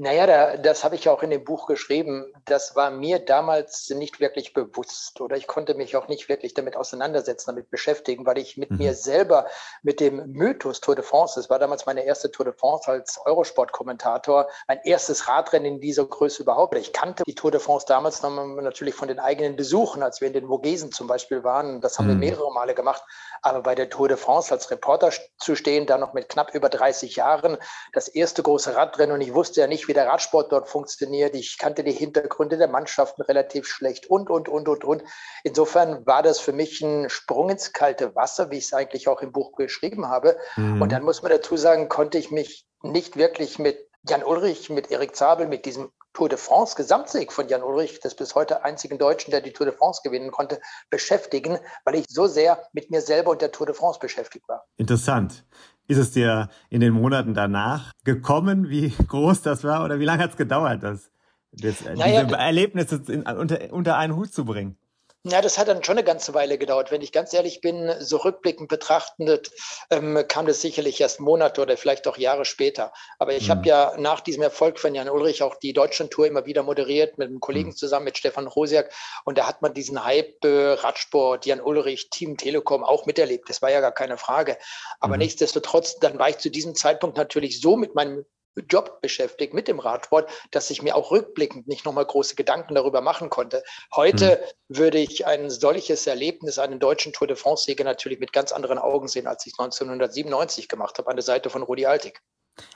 [0.02, 2.32] Naja, da, das habe ich auch in dem Buch geschrieben.
[2.46, 6.78] Das war mir damals nicht wirklich bewusst oder ich konnte mich auch nicht wirklich damit
[6.78, 8.78] auseinandersetzen, damit beschäftigen, weil ich mit mhm.
[8.78, 9.48] mir selber,
[9.84, 13.20] mit dem Mythos Tour de France, das war damals meine erste Tour de France als
[13.26, 16.78] Eurosport-Kommentator, mein erstes Radrennen in dieser Größe überhaupt.
[16.78, 20.34] Ich kannte die Tour de France damals natürlich von den eigenen Besuchen, als wir in
[20.34, 21.82] den Vogesen zum Beispiel waren.
[21.82, 22.22] Das haben mhm.
[22.22, 23.04] wir mehrere Male gemacht.
[23.42, 26.70] Aber bei der Tour de France als Reporter zu stehen, da noch mit knapp über
[26.70, 27.58] 30 Jahren,
[27.92, 31.36] das erste große Radrennen und ich wusste ja nicht, wie der Radsport dort funktioniert.
[31.36, 35.04] Ich kannte die Hintergründe der Mannschaften relativ schlecht und, und, und, und, und.
[35.43, 39.21] Insofern war das für mich ein Sprung ins kalte Wasser, wie ich es eigentlich auch
[39.21, 40.38] im Buch geschrieben habe.
[40.56, 40.82] Mhm.
[40.82, 44.91] Und dann muss man dazu sagen, konnte ich mich nicht wirklich mit Jan Ulrich, mit
[44.91, 48.97] Erik Zabel, mit diesem Tour de France Gesamtsieg von Jan Ulrich, des bis heute einzigen
[48.97, 53.02] Deutschen, der die Tour de France gewinnen konnte, beschäftigen, weil ich so sehr mit mir
[53.02, 54.65] selber und der Tour de France beschäftigt war.
[54.78, 55.45] Interessant.
[55.89, 60.21] Ist es dir in den Monaten danach gekommen, wie groß das war oder wie lange
[60.21, 61.12] hat es gedauert, das,
[61.52, 64.78] das naja, diese Erlebnisse in, unter, unter einen Hut zu bringen?
[65.26, 66.92] Ja, das hat dann schon eine ganze Weile gedauert.
[66.92, 69.52] Wenn ich ganz ehrlich bin, so rückblickend betrachtet,
[69.90, 72.94] ähm, kam das sicherlich erst Monate oder vielleicht auch Jahre später.
[73.18, 73.52] Aber ich mhm.
[73.52, 77.28] habe ja nach diesem Erfolg von Jan Ulrich auch die Deutschlandtour immer wieder moderiert mit
[77.28, 77.76] einem Kollegen mhm.
[77.76, 78.94] zusammen, mit Stefan Rosiak.
[79.26, 83.50] Und da hat man diesen Hype äh, Radsport, Jan Ulrich, Team Telekom auch miterlebt.
[83.50, 84.58] Das war ja gar keine Frage.
[85.02, 85.20] Aber mhm.
[85.20, 88.26] nichtsdestotrotz, dann war ich zu diesem Zeitpunkt natürlich so mit meinem
[88.62, 93.02] Job beschäftigt mit dem Radsport, dass ich mir auch rückblickend nicht nochmal große Gedanken darüber
[93.02, 93.63] machen konnte.
[93.95, 94.78] Heute mhm.
[94.78, 99.08] würde ich ein solches Erlebnis, einen deutschen Tour de France-Sieger natürlich mit ganz anderen Augen
[99.08, 102.22] sehen, als ich 1997 gemacht habe, an der Seite von Rudi Altig.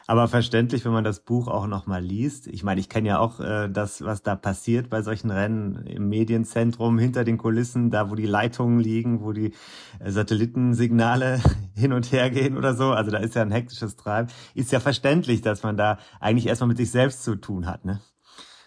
[0.07, 2.47] Aber verständlich, wenn man das Buch auch nochmal liest.
[2.47, 6.09] Ich meine, ich kenne ja auch äh, das, was da passiert bei solchen Rennen im
[6.09, 9.53] Medienzentrum, hinter den Kulissen, da wo die Leitungen liegen, wo die
[9.99, 11.39] äh, Satellitensignale
[11.75, 12.91] hin und her gehen oder so.
[12.91, 14.29] Also da ist ja ein hektisches Treiben.
[14.55, 18.01] Ist ja verständlich, dass man da eigentlich erstmal mit sich selbst zu tun hat, ne?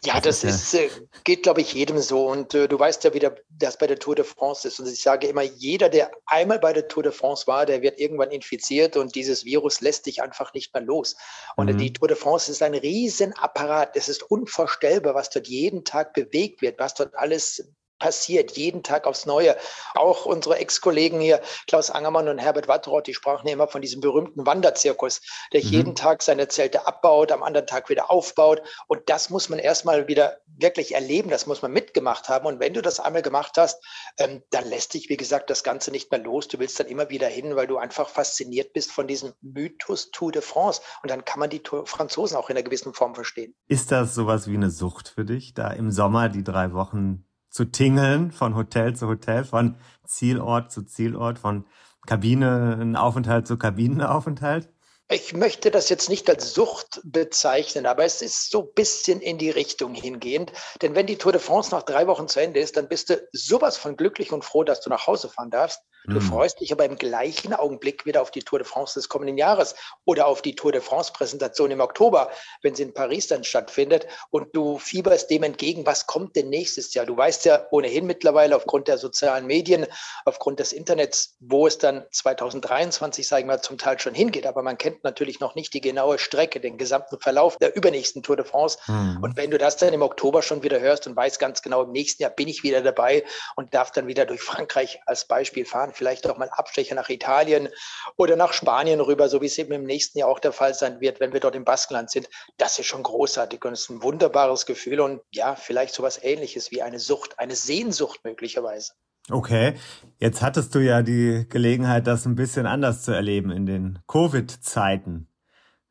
[0.07, 0.89] Ja, das ist, äh,
[1.25, 2.29] geht, glaube ich, jedem so.
[2.29, 4.79] Und äh, du weißt ja, wie das bei der Tour de France ist.
[4.79, 7.99] Und ich sage immer, jeder, der einmal bei der Tour de France war, der wird
[7.99, 11.17] irgendwann infiziert und dieses Virus lässt dich einfach nicht mehr los.
[11.57, 11.79] Und mhm.
[11.79, 13.97] die Tour de France ist ein Riesenapparat.
[13.97, 19.07] Es ist unvorstellbar, was dort jeden Tag bewegt wird, was dort alles passiert, jeden Tag
[19.07, 19.57] aufs Neue.
[19.95, 24.47] Auch unsere Ex-Kollegen hier, Klaus Angermann und Herbert Watteroth, die sprachen immer von diesem berühmten
[24.47, 25.21] Wanderzirkus,
[25.53, 25.69] der mhm.
[25.69, 28.63] jeden Tag seine Zelte abbaut, am anderen Tag wieder aufbaut.
[28.87, 32.47] Und das muss man erstmal wieder wirklich erleben, das muss man mitgemacht haben.
[32.47, 33.83] Und wenn du das einmal gemacht hast,
[34.19, 36.49] ähm, dann lässt dich, wie gesagt, das Ganze nicht mehr los.
[36.49, 40.33] Du willst dann immer wieder hin, weil du einfach fasziniert bist von diesem Mythos Tour
[40.33, 40.81] de France.
[41.03, 43.55] Und dann kann man die Franzosen auch in einer gewissen Form verstehen.
[43.69, 47.25] Ist das sowas wie eine Sucht für dich, da im Sommer die drei Wochen
[47.57, 51.65] zu tingeln, von Hotel zu Hotel, von Zielort zu Zielort, von
[52.07, 54.71] Kabinenaufenthalt zu Kabinenaufenthalt?
[55.09, 59.39] Ich möchte das jetzt nicht als Sucht bezeichnen, aber es ist so ein bisschen in
[59.39, 60.53] die Richtung hingehend.
[60.83, 63.29] Denn wenn die Tour de France nach drei Wochen zu Ende ist, dann bist du
[63.33, 65.81] sowas von glücklich und froh, dass du nach Hause fahren darfst.
[66.09, 66.21] Du mhm.
[66.21, 69.75] freust dich aber im gleichen Augenblick wieder auf die Tour de France des kommenden Jahres
[70.05, 72.31] oder auf die Tour de France Präsentation im Oktober,
[72.63, 74.07] wenn sie in Paris dann stattfindet.
[74.31, 77.07] Und du fieberst dem entgegen, was kommt denn nächstes Jahr?
[77.07, 79.87] Du weißt ja ohnehin mittlerweile aufgrund der sozialen Medien,
[80.25, 84.47] aufgrund des Internets, wo es dann 2023, sagen wir, zum Teil schon hingeht.
[84.47, 88.37] Aber man kennt natürlich noch nicht die genaue Strecke, den gesamten Verlauf der übernächsten Tour
[88.37, 88.79] de France.
[88.87, 89.19] Mhm.
[89.23, 91.93] Und wenn du das dann im Oktober schon wieder hörst und weißt ganz genau, im
[91.93, 93.25] nächsten Jahr bin ich wieder dabei
[93.57, 97.69] und darf dann wieder durch Frankreich als Beispiel fahren, vielleicht auch mal Abstecher nach Italien
[98.17, 101.01] oder nach Spanien rüber, so wie es eben im nächsten Jahr auch der Fall sein
[101.01, 102.29] wird, wenn wir dort im Baskenland sind.
[102.57, 106.83] Das ist schon großartig und ist ein wunderbares Gefühl und ja, vielleicht sowas ähnliches wie
[106.83, 108.93] eine Sucht, eine Sehnsucht möglicherweise.
[109.31, 109.75] Okay,
[110.21, 115.29] jetzt hattest du ja die Gelegenheit, das ein bisschen anders zu erleben in den Covid-Zeiten.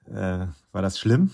[0.07, 1.31] Äh, war das schlimm?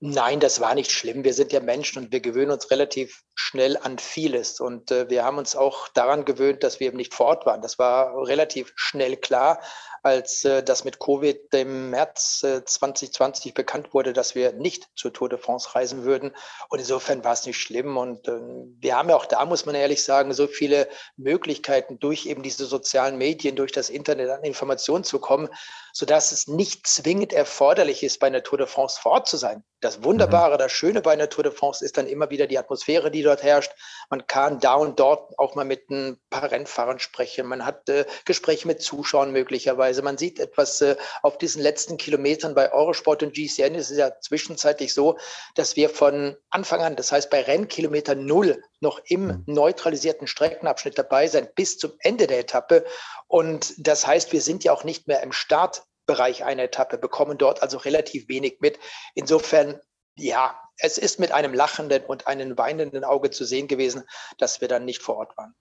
[0.00, 1.24] Nein, das war nicht schlimm.
[1.24, 4.60] Wir sind ja Menschen und wir gewöhnen uns relativ schnell an vieles.
[4.60, 7.62] Und äh, wir haben uns auch daran gewöhnt, dass wir eben nicht vor Ort waren.
[7.62, 9.60] Das war relativ schnell klar
[10.04, 15.14] als äh, das mit Covid im März äh, 2020 bekannt wurde, dass wir nicht zur
[15.14, 16.36] Tour de France reisen würden.
[16.68, 17.96] Und insofern war es nicht schlimm.
[17.96, 18.38] Und äh,
[18.80, 22.66] wir haben ja auch da, muss man ehrlich sagen, so viele Möglichkeiten durch eben diese
[22.66, 25.48] sozialen Medien, durch das Internet an Informationen zu kommen,
[25.94, 29.64] sodass es nicht zwingend erforderlich ist, bei einer Tour de France vor Ort zu sein.
[29.80, 30.58] Das Wunderbare, mhm.
[30.58, 33.42] das Schöne bei einer Tour de France ist dann immer wieder die Atmosphäre, die dort
[33.42, 33.72] herrscht.
[34.10, 37.46] Man kann da und dort auch mal mit ein paar Rennfahrern sprechen.
[37.46, 40.02] Man hat äh, Gespräche mit Zuschauern möglicherweise.
[40.02, 43.74] Man sieht etwas äh, auf diesen letzten Kilometern bei Eurosport und GCN.
[43.74, 45.18] Es ist ja zwischenzeitlich so,
[45.54, 49.42] dass wir von Anfang an, das heißt bei Rennkilometer Null, noch im mhm.
[49.46, 52.84] neutralisierten Streckenabschnitt dabei sein bis zum Ende der Etappe.
[53.26, 57.62] Und das heißt, wir sind ja auch nicht mehr im Startbereich einer Etappe, bekommen dort
[57.62, 58.78] also relativ wenig mit.
[59.14, 59.80] Insofern,
[60.16, 64.02] ja, es ist mit einem lachenden und einem weinenden Auge zu sehen gewesen,
[64.38, 65.54] dass wir dann nicht vor Ort waren.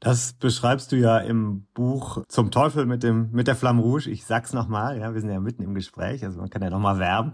[0.00, 4.10] Das beschreibst du ja im Buch Zum Teufel mit dem mit der Flamme Rouge.
[4.10, 6.98] Ich sag's nochmal, ja, wir sind ja mitten im Gespräch, also man kann ja nochmal
[6.98, 7.32] werben.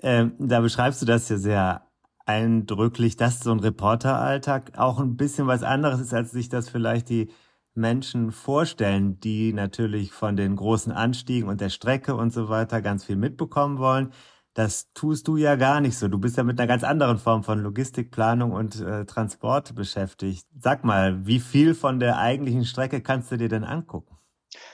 [0.00, 1.86] Ähm, da beschreibst du das ja sehr
[2.24, 7.08] eindrücklich, dass so ein Reporteralltag auch ein bisschen was anderes ist, als sich das vielleicht
[7.08, 7.30] die
[7.74, 13.04] Menschen vorstellen, die natürlich von den großen Anstiegen und der Strecke und so weiter ganz
[13.04, 14.12] viel mitbekommen wollen.
[14.56, 16.08] Das tust du ja gar nicht so.
[16.08, 20.46] Du bist ja mit einer ganz anderen Form von Logistikplanung und äh, Transport beschäftigt.
[20.58, 24.15] Sag mal, wie viel von der eigentlichen Strecke kannst du dir denn angucken?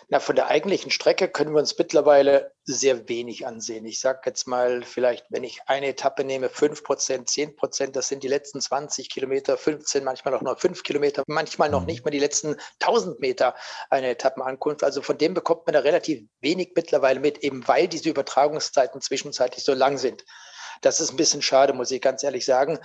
[0.08, 3.84] Na, von der eigentlichen Strecke können wir uns mittlerweile sehr wenig ansehen.
[3.86, 8.08] Ich sage jetzt mal, vielleicht, wenn ich eine Etappe nehme, 5 Prozent, 10 Prozent, das
[8.08, 11.86] sind die letzten 20 Kilometer, 15, manchmal auch nur 5 Kilometer, manchmal noch mhm.
[11.86, 13.54] nicht mal die letzten 1000 Meter
[13.90, 14.84] eine Etappenankunft.
[14.84, 19.64] Also von dem bekommt man da relativ wenig mittlerweile mit, eben weil diese Übertragungszeiten zwischenzeitlich
[19.64, 20.24] so lang sind.
[20.82, 22.78] Das ist ein bisschen schade, muss ich ganz ehrlich sagen.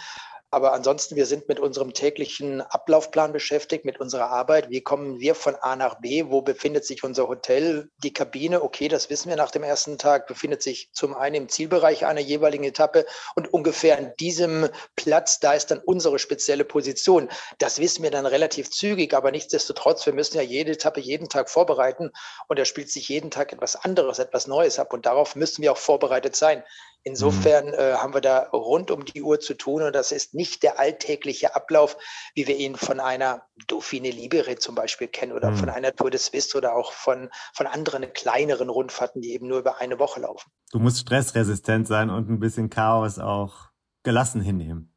[0.50, 4.70] Aber ansonsten, wir sind mit unserem täglichen Ablaufplan beschäftigt, mit unserer Arbeit.
[4.70, 6.26] Wie kommen wir von A nach B?
[6.30, 7.90] Wo befindet sich unser Hotel?
[7.98, 11.50] Die Kabine, okay, das wissen wir nach dem ersten Tag, befindet sich zum einen im
[11.50, 13.06] Zielbereich einer jeweiligen Etappe
[13.36, 17.28] und ungefähr an diesem Platz, da ist dann unsere spezielle Position.
[17.58, 21.50] Das wissen wir dann relativ zügig, aber nichtsdestotrotz, wir müssen ja jede Etappe jeden Tag
[21.50, 22.12] vorbereiten
[22.48, 25.74] und da spielt sich jeden Tag etwas anderes, etwas Neues ab und darauf müssen wir
[25.74, 26.64] auch vorbereitet sein.
[27.04, 27.74] Insofern mhm.
[27.74, 30.80] äh, haben wir da rund um die Uhr zu tun und das ist nicht der
[30.80, 31.98] alltägliche Ablauf,
[32.36, 35.58] wie wir ihn von einer Dauphine Libere zum Beispiel kennen oder mhm.
[35.58, 39.60] von einer Tour de Suisse oder auch von, von anderen kleineren Rundfahrten, die eben nur
[39.60, 40.52] über eine Woche laufen.
[40.72, 43.70] Du musst stressresistent sein und ein bisschen Chaos auch
[44.04, 44.94] gelassen hinnehmen.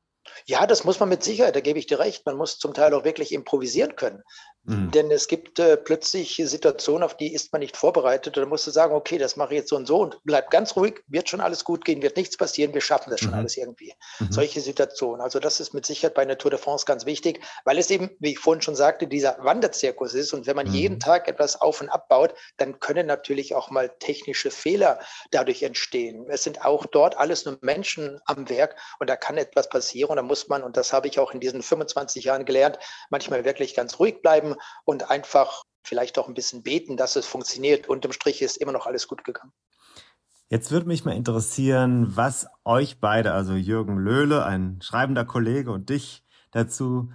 [0.47, 2.27] Ja, das muss man mit Sicherheit, da gebe ich dir recht.
[2.27, 4.23] Man muss zum Teil auch wirklich improvisieren können.
[4.65, 4.91] Mhm.
[4.91, 8.37] Denn es gibt äh, plötzlich Situationen, auf die ist man nicht vorbereitet.
[8.37, 10.77] Da musst du sagen, okay, das mache ich jetzt so und so und bleib ganz
[10.77, 13.39] ruhig, wird schon alles gut gehen, wird nichts passieren, wir schaffen das schon mhm.
[13.39, 13.95] alles irgendwie.
[14.19, 14.33] Mhm.
[14.33, 15.23] Solche Situationen.
[15.23, 18.11] Also das ist mit Sicherheit bei einer Tour de France ganz wichtig, weil es eben,
[18.19, 20.35] wie ich vorhin schon sagte, dieser Wanderzirkus ist.
[20.35, 21.01] Und wenn man jeden mhm.
[21.01, 26.27] Tag etwas auf und abbaut, dann können natürlich auch mal technische Fehler dadurch entstehen.
[26.29, 30.11] Es sind auch dort alles nur Menschen am Werk und da kann etwas passieren.
[30.11, 33.47] Und da muss man, und das habe ich auch in diesen 25 Jahren gelernt, manchmal
[33.47, 37.89] wirklich ganz ruhig bleiben bleiben und einfach vielleicht auch ein bisschen beten, dass es funktioniert.
[37.89, 39.53] Unterm Strich ist immer noch alles gut gegangen.
[40.49, 45.89] Jetzt würde mich mal interessieren, was euch beide, also Jürgen Löhle, ein schreibender Kollege und
[45.91, 47.13] dich dazu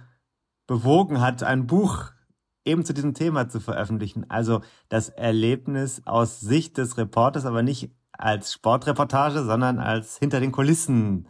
[0.66, 2.12] bewogen hat, ein Buch
[2.64, 4.28] eben zu diesem Thema zu veröffentlichen.
[4.30, 10.50] Also das Erlebnis aus Sicht des Reporters, aber nicht als Sportreportage, sondern als hinter den
[10.50, 11.28] Kulissen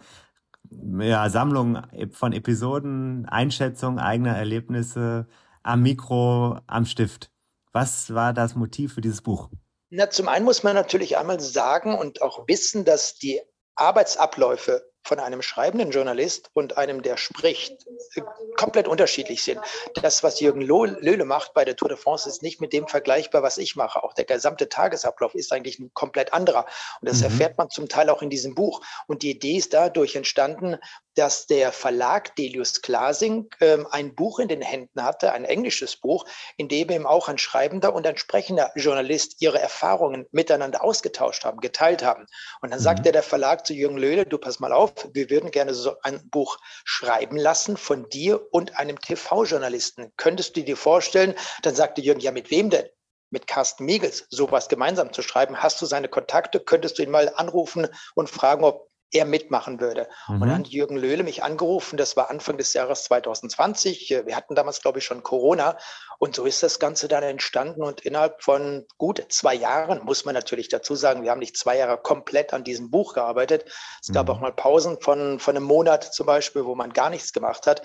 [0.70, 5.26] ja, Sammlung von Episoden, Einschätzung eigener Erlebnisse,
[5.66, 7.30] am Mikro, am Stift.
[7.72, 9.50] Was war das Motiv für dieses Buch?
[9.90, 13.40] Na, zum einen muss man natürlich einmal sagen und auch wissen, dass die
[13.74, 17.86] Arbeitsabläufe von einem schreibenden Journalist und einem, der spricht,
[18.56, 19.60] komplett unterschiedlich sind.
[19.94, 23.42] Das, was Jürgen Löhle macht bei der Tour de France, ist nicht mit dem vergleichbar,
[23.42, 24.02] was ich mache.
[24.02, 26.66] Auch der gesamte Tagesablauf ist eigentlich ein komplett anderer.
[27.00, 27.24] Und das mhm.
[27.24, 28.80] erfährt man zum Teil auch in diesem Buch.
[29.06, 30.78] Und die Idee ist dadurch entstanden,
[31.16, 36.26] dass der Verlag Delius Glasing ähm, ein Buch in den Händen hatte, ein englisches Buch,
[36.56, 41.60] in dem eben auch ein schreibender und ein sprechender Journalist ihre Erfahrungen miteinander ausgetauscht haben,
[41.60, 42.26] geteilt haben.
[42.60, 42.84] Und dann mhm.
[42.84, 46.28] sagte der Verlag zu Jürgen Löhle, du pass mal auf, wir würden gerne so ein
[46.30, 50.12] Buch schreiben lassen von dir und einem TV-Journalisten.
[50.16, 51.34] Könntest du dir vorstellen?
[51.62, 52.86] Dann sagte Jürgen, ja, mit wem denn?
[53.30, 55.62] mit Carsten Miegels sowas gemeinsam zu schreiben.
[55.62, 56.60] Hast du seine Kontakte?
[56.60, 60.08] Könntest du ihn mal anrufen und fragen, ob er mitmachen würde.
[60.28, 60.42] Mhm.
[60.42, 64.22] Und dann hat Jürgen Löhle mich angerufen, das war Anfang des Jahres 2020.
[64.24, 65.78] Wir hatten damals, glaube ich, schon Corona.
[66.18, 67.82] Und so ist das Ganze dann entstanden.
[67.82, 71.76] Und innerhalb von gut zwei Jahren, muss man natürlich dazu sagen, wir haben nicht zwei
[71.76, 73.64] Jahre komplett an diesem Buch gearbeitet.
[74.02, 74.32] Es gab mhm.
[74.32, 77.82] auch mal Pausen von, von einem Monat zum Beispiel, wo man gar nichts gemacht hat.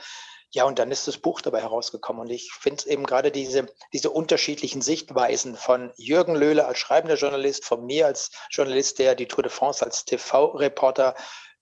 [0.53, 2.21] Ja, und dann ist das Buch dabei herausgekommen.
[2.23, 7.65] Und ich finde eben gerade diese, diese unterschiedlichen Sichtweisen von Jürgen Löhle als schreibender Journalist,
[7.65, 11.15] von mir als Journalist, der die Tour de France als TV-Reporter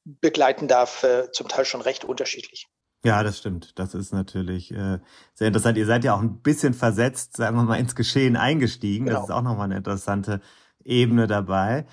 [0.06, 2.68] begleiten darf, äh, zum Teil schon recht unterschiedlich.
[3.04, 3.78] Ja, das stimmt.
[3.80, 5.00] Das ist natürlich äh,
[5.34, 5.78] sehr interessant.
[5.78, 9.06] Ihr seid ja auch ein bisschen versetzt, sagen wir mal, ins Geschehen eingestiegen.
[9.06, 9.20] Genau.
[9.20, 10.42] Das ist auch nochmal eine interessante
[10.84, 11.86] Ebene dabei.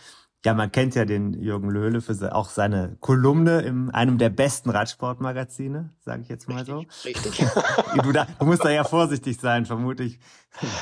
[0.45, 4.71] Ja, man kennt ja den Jürgen Löhle für auch seine Kolumne in einem der besten
[4.71, 6.85] Radsportmagazine, sage ich jetzt mal so.
[7.05, 7.45] Richtig.
[8.03, 10.21] Du, da, du, musst da ja vorsichtig sein, vermutlich,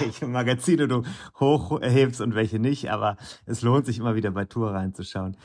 [0.01, 1.03] welche Magazine du
[1.41, 5.37] hochhebst und welche nicht, aber es lohnt sich immer wieder bei Tour reinzuschauen.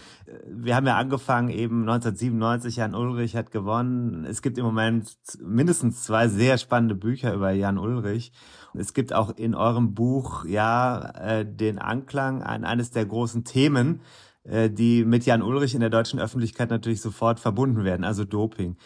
[0.50, 4.26] Wir haben ja angefangen, eben 1997, Jan Ulrich hat gewonnen.
[4.26, 8.34] Es gibt im Moment mindestens zwei sehr spannende Bücher über Jan Ulrich.
[8.73, 14.01] Es gibt auch in eurem Buch ja äh, den Anklang an eines der großen Themen,
[14.43, 18.77] äh, die mit Jan Ulrich in der deutschen Öffentlichkeit natürlich sofort verbunden werden, also Doping.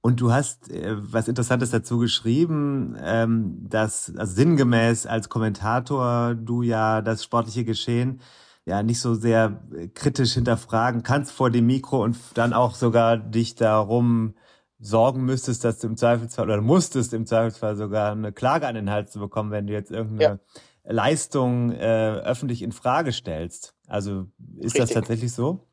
[0.00, 6.62] Und du hast äh, was Interessantes dazu geschrieben, ähm, dass also sinngemäß als Kommentator du
[6.62, 8.20] ja das sportliche Geschehen
[8.64, 13.16] ja nicht so sehr äh, kritisch hinterfragen kannst vor dem Mikro und dann auch sogar
[13.16, 14.34] dich darum
[14.82, 18.90] sorgen müsstest, dass du im Zweifelsfall oder musstest im Zweifelsfall sogar eine Klage an den
[18.90, 20.40] Hals zu bekommen, wenn du jetzt irgendeine
[20.84, 20.92] ja.
[20.92, 23.74] Leistung äh, öffentlich in Frage stellst.
[23.86, 24.80] Also ist Richtig.
[24.80, 25.68] das tatsächlich so?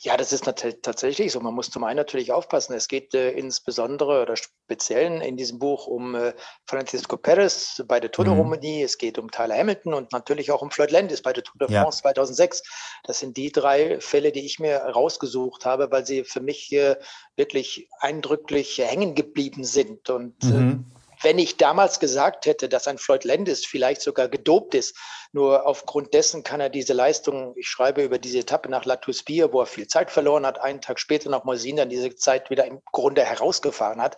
[0.00, 1.40] Ja, das ist tatsächlich so.
[1.40, 2.74] Man muss zum einen natürlich aufpassen.
[2.74, 6.34] Es geht äh, insbesondere oder speziell in diesem Buch um äh,
[6.66, 8.40] Francisco Perez bei der Tour de mhm.
[8.40, 8.82] Romandie.
[8.82, 11.68] Es geht um Tyler Hamilton und natürlich auch um Floyd Landis bei der Tour de
[11.68, 12.14] France ja.
[12.14, 12.62] 2006.
[13.04, 16.96] Das sind die drei Fälle, die ich mir rausgesucht habe, weil sie für mich äh,
[17.36, 20.10] wirklich eindrücklich hängen geblieben sind.
[20.10, 20.86] Und äh, mhm
[21.22, 24.96] wenn ich damals gesagt hätte, dass ein Floyd Landis vielleicht sogar gedopt ist,
[25.32, 29.52] nur aufgrund dessen kann er diese Leistung, ich schreibe über diese Etappe nach La Tuspire,
[29.52, 32.64] wo er viel Zeit verloren hat, einen Tag später nach Mosin dann diese Zeit wieder
[32.64, 34.16] im Grunde herausgefahren hat,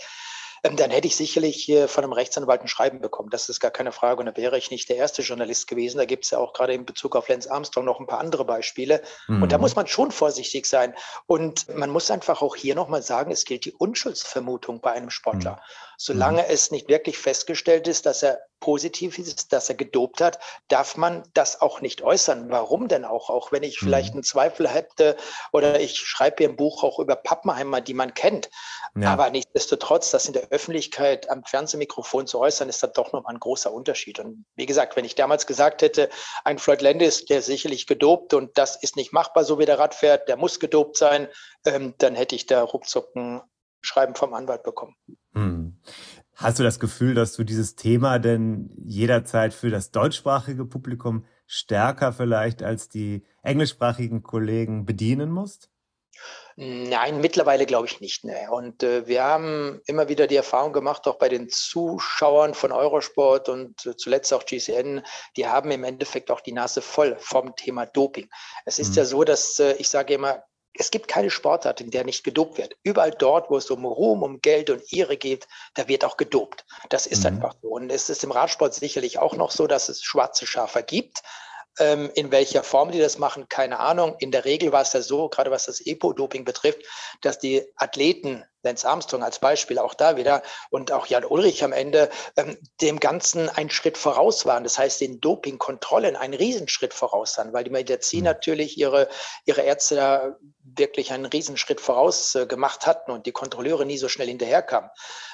[0.65, 3.31] ähm, dann hätte ich sicherlich von einem Rechtsanwalt ein Schreiben bekommen.
[3.31, 4.21] Das ist gar keine Frage.
[4.21, 5.99] Und da wäre ich nicht der erste Journalist gewesen.
[5.99, 8.45] Da gibt es ja auch gerade in Bezug auf Lance Armstrong noch ein paar andere
[8.45, 9.03] Beispiele.
[9.27, 9.43] Mhm.
[9.43, 9.63] Und da mhm.
[9.63, 10.95] muss man schon vorsichtig sein.
[11.27, 15.53] Und man muss einfach auch hier nochmal sagen, es gilt die Unschuldsvermutung bei einem Sportler.
[15.53, 15.61] Mhm.
[16.01, 16.49] Solange mhm.
[16.49, 21.25] es nicht wirklich festgestellt ist, dass er positiv ist, dass er gedopt hat, darf man
[21.35, 22.51] das auch nicht äußern.
[22.51, 23.31] Warum denn auch?
[23.31, 24.19] Auch wenn ich vielleicht mhm.
[24.19, 25.17] einen Zweifel hätte
[25.53, 28.49] oder ich schreibe hier ein Buch auch über Pappenheimer, die man kennt.
[28.97, 29.13] Ja.
[29.13, 33.41] Aber nichtsdestotrotz, das in der Öffentlichkeit am Fernsehmikrofon zu äußern, ist da doch nochmal ein
[33.41, 34.21] großer Unterschied.
[34.21, 36.11] Und wie gesagt, wenn ich damals gesagt hätte,
[36.45, 39.97] ein Floyd Landis, der sicherlich gedopt und das ist nicht machbar, so wie der Rad
[39.97, 41.27] fährt, der muss gedopt sein,
[41.67, 43.43] ähm, dann hätte ich da ruckzuck ein
[43.83, 44.97] Schreiben vom Anwalt bekommen.
[45.35, 45.68] Hm.
[46.35, 52.13] Hast du das Gefühl, dass du dieses Thema denn jederzeit für das deutschsprachige Publikum stärker
[52.13, 55.71] vielleicht als die englischsprachigen Kollegen bedienen musst?
[56.57, 58.25] Nein, mittlerweile glaube ich nicht.
[58.25, 58.49] Ne.
[58.51, 63.49] Und äh, wir haben immer wieder die Erfahrung gemacht, auch bei den Zuschauern von Eurosport
[63.49, 65.03] und äh, zuletzt auch GCN,
[65.37, 68.29] die haben im Endeffekt auch die Nase voll vom Thema Doping.
[68.65, 68.97] Es ist mhm.
[68.97, 70.43] ja so, dass äh, ich sage immer,
[70.79, 72.77] es gibt keine Sportart, in der nicht gedopt wird.
[72.85, 76.65] Überall dort, wo es um Ruhm, um Geld und Ehre geht, da wird auch gedopt.
[76.89, 77.27] Das ist mhm.
[77.27, 77.69] einfach so.
[77.69, 81.23] Und es ist im Radsport sicherlich auch noch so, dass es schwarze Schafe gibt.
[81.81, 84.17] Ähm, in welcher Form die das machen, keine Ahnung.
[84.21, 86.81] In der Regel war es ja so, gerade was das Epo-Doping betrifft,
[87.23, 91.73] dass die Athleten Lance Armstrong als Beispiel auch da wieder und auch Jan Ulrich am
[91.73, 94.65] Ende ähm, dem Ganzen einen Schritt voraus waren.
[94.65, 98.27] Das heißt, den Dopingkontrollen einen Riesenschritt voraus waren, weil die Medizin mhm.
[98.27, 99.09] natürlich ihre,
[99.45, 100.37] ihre Ärzte da
[100.77, 104.91] wirklich einen Riesenschritt voraus äh, gemacht hatten und die Kontrolleure nie so schnell hinterherkamen.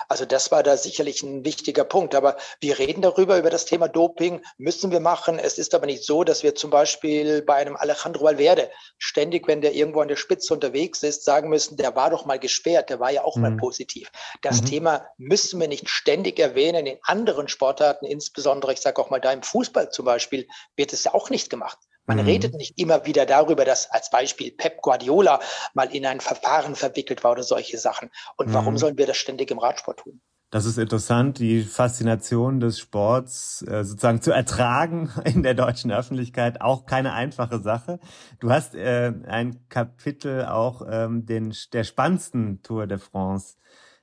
[0.08, 2.14] Also das war da sicherlich ein wichtiger Punkt.
[2.14, 5.38] Aber wir reden darüber, über das Thema Doping, müssen wir machen.
[5.38, 9.60] Es ist aber nicht so, dass wir zum Beispiel bei einem Alejandro Valverde ständig, wenn
[9.60, 13.00] der irgendwo an der Spitze unterwegs ist, sagen müssen, der war doch mal gesperrt, der
[13.00, 13.42] war ja auch mhm.
[13.42, 14.10] mal positiv.
[14.42, 14.66] Das mhm.
[14.66, 16.86] Thema müssen wir nicht ständig erwähnen.
[16.86, 20.46] In anderen Sportarten, insbesondere, ich sage auch mal da im Fußball zum Beispiel,
[20.76, 21.78] wird es ja auch nicht gemacht.
[22.06, 22.24] Man mhm.
[22.24, 25.40] redet nicht immer wieder darüber, dass als Beispiel Pep Guardiola
[25.72, 28.10] mal in ein Verfahren verwickelt war oder solche Sachen.
[28.36, 28.78] Und warum mhm.
[28.78, 30.20] sollen wir das ständig im Radsport tun?
[30.54, 36.60] Das ist interessant, die Faszination des Sports äh, sozusagen zu ertragen in der deutschen Öffentlichkeit.
[36.60, 37.98] Auch keine einfache Sache.
[38.38, 43.56] Du hast äh, ein Kapitel auch ähm, den, der spannendsten Tour de France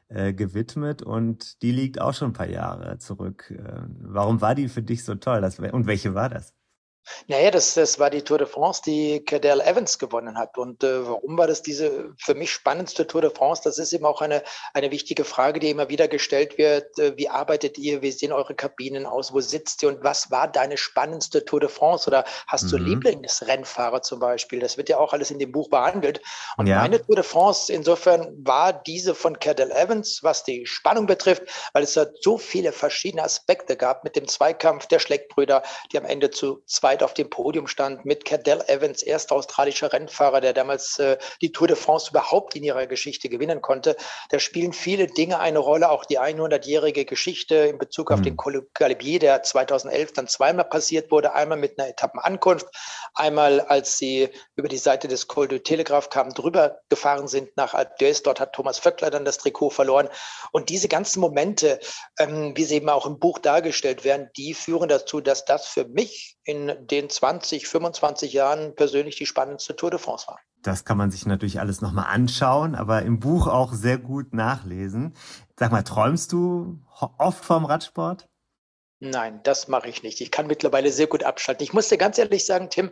[0.09, 3.49] äh, gewidmet und die liegt auch schon ein paar Jahre zurück.
[3.57, 5.39] Äh, warum war die für dich so toll?
[5.39, 6.53] Das, und welche war das?
[7.27, 10.57] Naja, das, das war die Tour de France, die Cadel Evans gewonnen hat.
[10.57, 13.61] Und äh, warum war das diese für mich spannendste Tour de France?
[13.63, 16.97] Das ist eben auch eine, eine wichtige Frage, die immer wieder gestellt wird.
[16.99, 18.01] Äh, wie arbeitet ihr?
[18.01, 19.33] Wie sehen eure Kabinen aus?
[19.33, 19.89] Wo sitzt ihr?
[19.89, 22.07] Und was war deine spannendste Tour de France?
[22.07, 22.69] Oder hast mhm.
[22.69, 24.59] du Lieblingsrennfahrer zum Beispiel?
[24.59, 26.21] Das wird ja auch alles in dem Buch behandelt.
[26.57, 26.79] Und ja.
[26.79, 31.83] meine Tour de France insofern war diese von Cadel Evans, was die Spannung betrifft, weil
[31.83, 36.29] es da so viele verschiedene Aspekte gab mit dem Zweikampf der Schleckbrüder, die am Ende
[36.29, 40.99] zu zwei zweit auf dem Podium stand mit Cadell Evans, erster australischer Rennfahrer, der damals
[40.99, 43.95] äh, die Tour de France überhaupt in ihrer Geschichte gewinnen konnte.
[44.29, 48.23] Da spielen viele Dinge eine Rolle, auch die 100-jährige Geschichte in Bezug auf mhm.
[48.23, 48.37] den
[48.73, 52.67] Galibier, der 2011 dann zweimal passiert wurde, einmal mit einer Etappenankunft,
[53.13, 57.73] einmal als sie über die Seite des Col de Telegraph kamen, drüber gefahren sind nach
[57.73, 58.23] Alpe d'Huez.
[58.23, 60.09] Dort hat Thomas Vöckler dann das Trikot verloren.
[60.51, 61.79] Und diese ganzen Momente,
[62.19, 65.85] ähm, wie sie eben auch im Buch dargestellt werden, die führen dazu, dass das für
[65.85, 70.39] mich in den 20, 25 Jahren persönlich die spannendste Tour de France war.
[70.61, 75.15] Das kann man sich natürlich alles nochmal anschauen, aber im Buch auch sehr gut nachlesen.
[75.57, 76.79] Sag mal, träumst du
[77.17, 78.27] oft vom Radsport?
[78.99, 80.21] Nein, das mache ich nicht.
[80.21, 81.63] Ich kann mittlerweile sehr gut abschalten.
[81.63, 82.91] Ich muss dir ganz ehrlich sagen, Tim,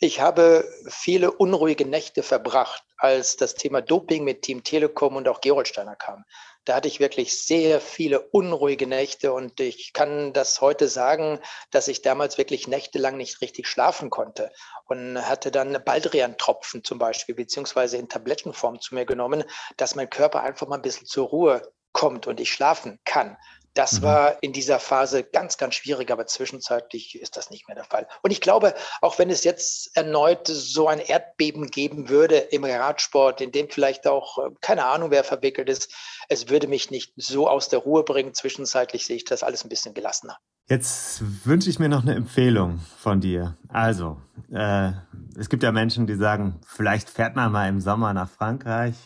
[0.00, 5.40] ich habe viele unruhige Nächte verbracht, als das Thema Doping mit Team Telekom und auch
[5.40, 6.24] Gerolsteiner kam.
[6.64, 11.40] Da hatte ich wirklich sehr viele unruhige Nächte und ich kann das heute sagen,
[11.70, 14.52] dass ich damals wirklich nächtelang nicht richtig schlafen konnte
[14.84, 19.44] und hatte dann Baldrian-Tropfen zum Beispiel, beziehungsweise in Tablettenform zu mir genommen,
[19.76, 23.36] dass mein Körper einfach mal ein bisschen zur Ruhe kommt und ich schlafen kann.
[23.78, 24.06] Das mhm.
[24.06, 28.08] war in dieser Phase ganz, ganz schwierig, aber zwischenzeitlich ist das nicht mehr der Fall.
[28.22, 33.40] Und ich glaube, auch wenn es jetzt erneut so ein Erdbeben geben würde im Radsport,
[33.40, 35.92] in dem vielleicht auch äh, keine Ahnung, wer verwickelt ist,
[36.28, 38.34] es würde mich nicht so aus der Ruhe bringen.
[38.34, 40.38] Zwischenzeitlich sehe ich das alles ein bisschen gelassener.
[40.68, 43.56] Jetzt wünsche ich mir noch eine Empfehlung von dir.
[43.68, 44.20] Also,
[44.52, 44.90] äh,
[45.38, 48.96] es gibt ja Menschen, die sagen, vielleicht fährt man mal im Sommer nach Frankreich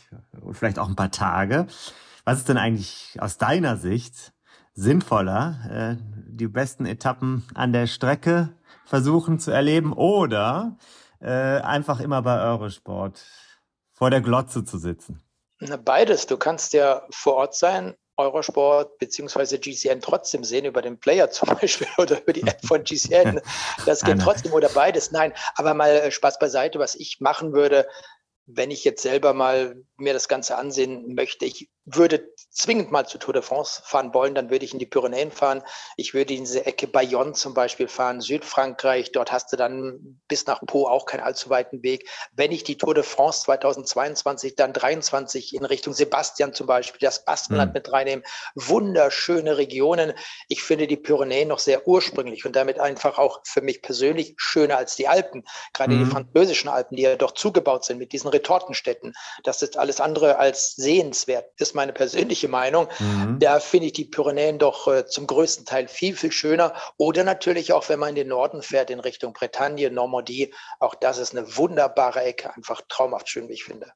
[0.40, 1.66] und vielleicht auch ein paar Tage.
[2.24, 4.32] Was ist denn eigentlich aus deiner Sicht
[4.74, 8.56] sinnvoller, äh, die besten Etappen an der Strecke
[8.86, 10.76] versuchen zu erleben oder
[11.20, 13.24] äh, einfach immer bei Eurosport
[13.92, 15.22] vor der Glotze zu sitzen?
[15.84, 16.26] Beides.
[16.26, 21.50] Du kannst ja vor Ort sein, Eurosport beziehungsweise GCN trotzdem sehen über den Player zum
[21.60, 23.40] Beispiel oder über die App von GCN.
[23.86, 25.12] Das geht trotzdem oder beides.
[25.12, 27.86] Nein, aber mal äh, Spaß beiseite, was ich machen würde,
[28.46, 33.18] wenn ich jetzt selber mal mir das Ganze ansehen möchte, ich würde zwingend mal zu
[33.18, 35.62] Tour de France fahren wollen, dann würde ich in die Pyrenäen fahren.
[35.96, 39.10] Ich würde in diese Ecke Bayonne zum Beispiel fahren, Südfrankreich.
[39.12, 42.08] Dort hast du dann bis nach Po auch keinen allzu weiten Weg.
[42.32, 47.24] Wenn ich die Tour de France 2022, dann 23 in Richtung Sebastian zum Beispiel, das
[47.24, 47.74] Baskenland mhm.
[47.74, 48.24] mit reinnehmen,
[48.54, 50.12] wunderschöne Regionen.
[50.48, 54.76] Ich finde die Pyrenäen noch sehr ursprünglich und damit einfach auch für mich persönlich schöner
[54.76, 55.44] als die Alpen.
[55.72, 56.04] Gerade mhm.
[56.04, 59.14] die französischen Alpen, die ja doch zugebaut sind mit diesen Retortenstädten.
[59.42, 61.46] Das ist alles andere als sehenswert.
[61.58, 62.88] Das ist meine persönliche Meinung.
[62.98, 63.38] Mhm.
[63.38, 66.74] Da finde ich die Pyrenäen doch äh, zum größten Teil viel, viel schöner.
[66.98, 70.52] Oder natürlich auch, wenn man in den Norden fährt, in Richtung Bretagne, Normandie.
[70.80, 73.92] Auch das ist eine wunderbare Ecke, einfach traumhaft schön, wie ich finde.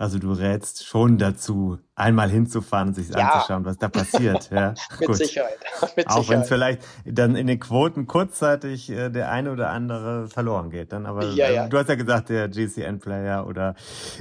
[0.00, 3.32] Also du rätst schon dazu, einmal hinzufahren und sich ja.
[3.32, 4.50] anzuschauen, was da passiert.
[4.50, 5.16] Ja, mit gut.
[5.16, 5.58] Sicherheit.
[5.96, 10.26] Mit Auch wenn es vielleicht dann in den Quoten kurzzeitig äh, der eine oder andere
[10.28, 10.92] verloren geht.
[10.92, 11.68] Dann aber ja, ja.
[11.68, 13.74] du hast ja gesagt, der GCN-Player oder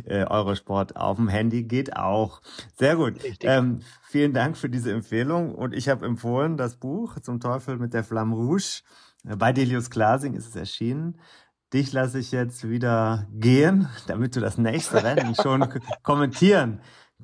[0.04, 2.42] äh, Eurosport auf dem Handy geht auch.
[2.78, 3.14] Sehr gut.
[3.44, 5.56] Ähm, vielen Dank für diese Empfehlung.
[5.56, 8.82] Und ich habe empfohlen das Buch Zum Teufel mit der Flamme Rouge.
[9.24, 11.18] Bei Delius Glasing ist es erschienen.
[11.74, 15.68] Dich lasse ich jetzt wieder gehen, damit du das nächste Rennen schon
[16.02, 16.82] kommentieren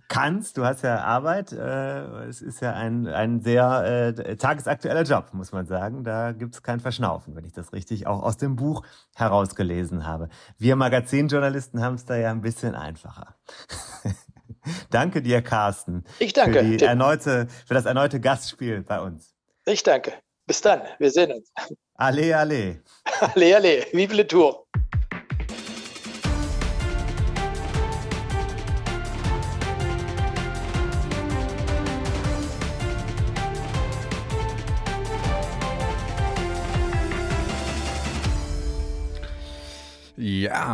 [0.07, 0.57] kannst.
[0.57, 1.51] Du hast ja Arbeit.
[1.51, 6.03] Äh, es ist ja ein, ein sehr äh, tagesaktueller Job, muss man sagen.
[6.03, 8.83] Da gibt's kein Verschnaufen, wenn ich das richtig auch aus dem Buch
[9.15, 10.29] herausgelesen habe.
[10.57, 13.35] Wir Magazinjournalisten haben es da ja ein bisschen einfacher.
[14.89, 16.03] danke dir, Carsten.
[16.19, 16.59] Ich danke.
[16.59, 19.35] Für, die erneute, für das erneute Gastspiel bei uns.
[19.65, 20.13] Ich danke.
[20.47, 20.81] Bis dann.
[20.99, 21.51] Wir sehen uns.
[21.95, 22.77] Allez, allez.
[23.35, 23.85] Allez, allez.
[23.93, 24.67] Vive le tour.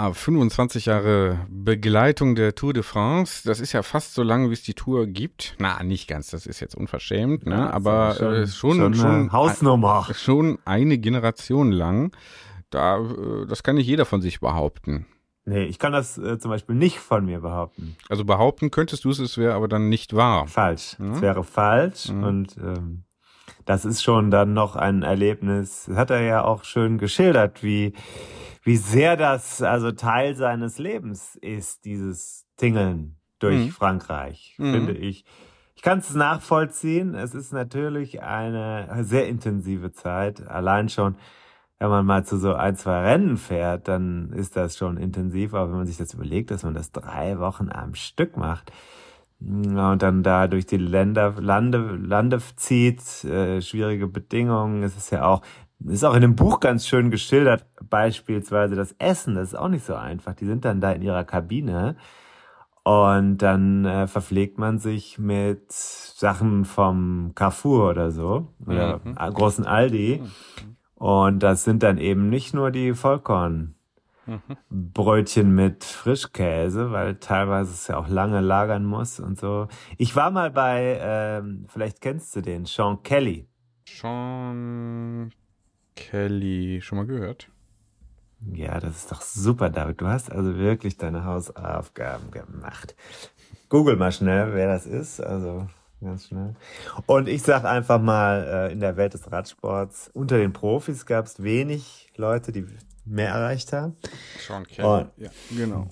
[0.02, 3.44] Ja, 25 Jahre Begleitung der Tour de France.
[3.46, 5.56] Das ist ja fast so lange, wie es die Tour gibt.
[5.60, 7.54] Na, nicht ganz, das ist jetzt unverschämt, ne?
[7.54, 10.08] Ja, aber schon, äh, schon, schon, schon Hausnummer.
[10.16, 12.16] Schon eine Generation lang.
[12.72, 15.06] Da, äh, das kann nicht jeder von sich behaupten.
[15.46, 17.96] Nee, ich kann das äh, zum Beispiel nicht von mir behaupten.
[18.10, 20.48] Also behaupten könntest du es, es wäre aber dann nicht wahr.
[20.48, 20.94] Falsch.
[20.94, 21.22] Es ja?
[21.22, 22.24] wäre falsch mhm.
[22.24, 23.04] und ähm,
[23.66, 25.86] das ist schon dann noch ein Erlebnis.
[25.88, 27.94] Das hat er ja auch schön geschildert, wie
[28.64, 33.70] wie sehr das also Teil seines Lebens ist, dieses Tingeln durch mhm.
[33.72, 34.74] Frankreich, mhm.
[34.74, 35.26] finde ich.
[35.76, 37.16] Ich kann es nachvollziehen.
[37.16, 40.48] Es ist natürlich eine sehr intensive Zeit.
[40.48, 41.16] Allein schon,
[41.80, 45.56] wenn man mal zu so ein, zwei Rennen fährt, dann ist das schon intensiv.
[45.56, 48.72] Aber wenn man sich das überlegt, dass man das drei Wochen am Stück macht,
[49.42, 54.84] und dann da durch die Länder, Lande, Lande zieht, äh, schwierige Bedingungen.
[54.84, 55.42] Es ist ja auch
[55.88, 59.86] ist auch in dem Buch ganz schön geschildert, beispielsweise das Essen, das ist auch nicht
[59.86, 60.36] so einfach.
[60.36, 61.96] Die sind dann da in ihrer Kabine
[62.84, 69.16] und dann äh, verpflegt man sich mit Sachen vom Carrefour oder so oder mhm.
[69.16, 70.22] großen Aldi.
[70.22, 70.76] Mhm.
[70.96, 73.81] Und das sind dann eben nicht nur die Vollkornbrötchen
[74.26, 75.54] mhm.
[75.56, 79.68] mit Frischkäse, weil teilweise es ja auch lange lagern muss und so.
[79.98, 83.48] Ich war mal bei, ähm, vielleicht kennst du den, Sean Kelly.
[83.88, 85.32] Sean
[85.96, 87.50] Kelly, schon mal gehört?
[88.54, 90.02] Ja, das ist doch super, David.
[90.02, 92.96] Du hast also wirklich deine Hausaufgaben gemacht.
[93.70, 95.20] Google mal schnell, wer das ist.
[95.22, 95.68] Also
[96.02, 96.56] ganz schnell.
[97.06, 101.26] Und ich sag einfach mal, äh, in der Welt des Radsports, unter den Profis gab
[101.26, 102.66] es wenig Leute, die
[103.06, 103.96] mehr erreicht haben.
[104.40, 105.90] Sean Kelly, Und, ja, genau.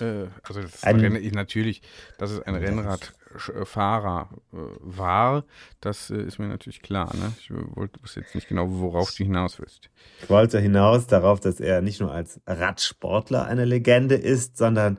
[0.00, 1.82] Äh, also das ein, Renn, natürlich,
[2.18, 5.44] dass es ein Rennradfahrer äh, war,
[5.80, 7.14] das ist mir natürlich klar.
[7.16, 7.32] Ne?
[7.38, 9.90] Ich wollte jetzt nicht genau, worauf du hinaus willst.
[10.22, 14.98] Ich wollte hinaus darauf, dass er nicht nur als Radsportler eine Legende ist, sondern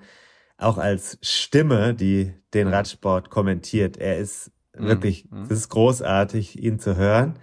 [0.57, 2.73] auch als Stimme, die den mhm.
[2.73, 3.97] Radsport kommentiert.
[3.97, 4.87] Er ist mhm.
[4.87, 5.43] wirklich, mhm.
[5.43, 7.39] es ist großartig, ihn zu hören.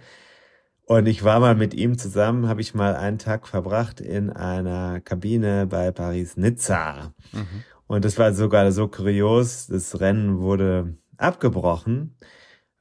[0.91, 4.99] Und ich war mal mit ihm zusammen, habe ich mal einen Tag verbracht in einer
[4.99, 7.13] Kabine bei Paris-Nizza.
[7.31, 7.63] Mhm.
[7.87, 12.17] Und das war sogar so kurios, das Rennen wurde abgebrochen,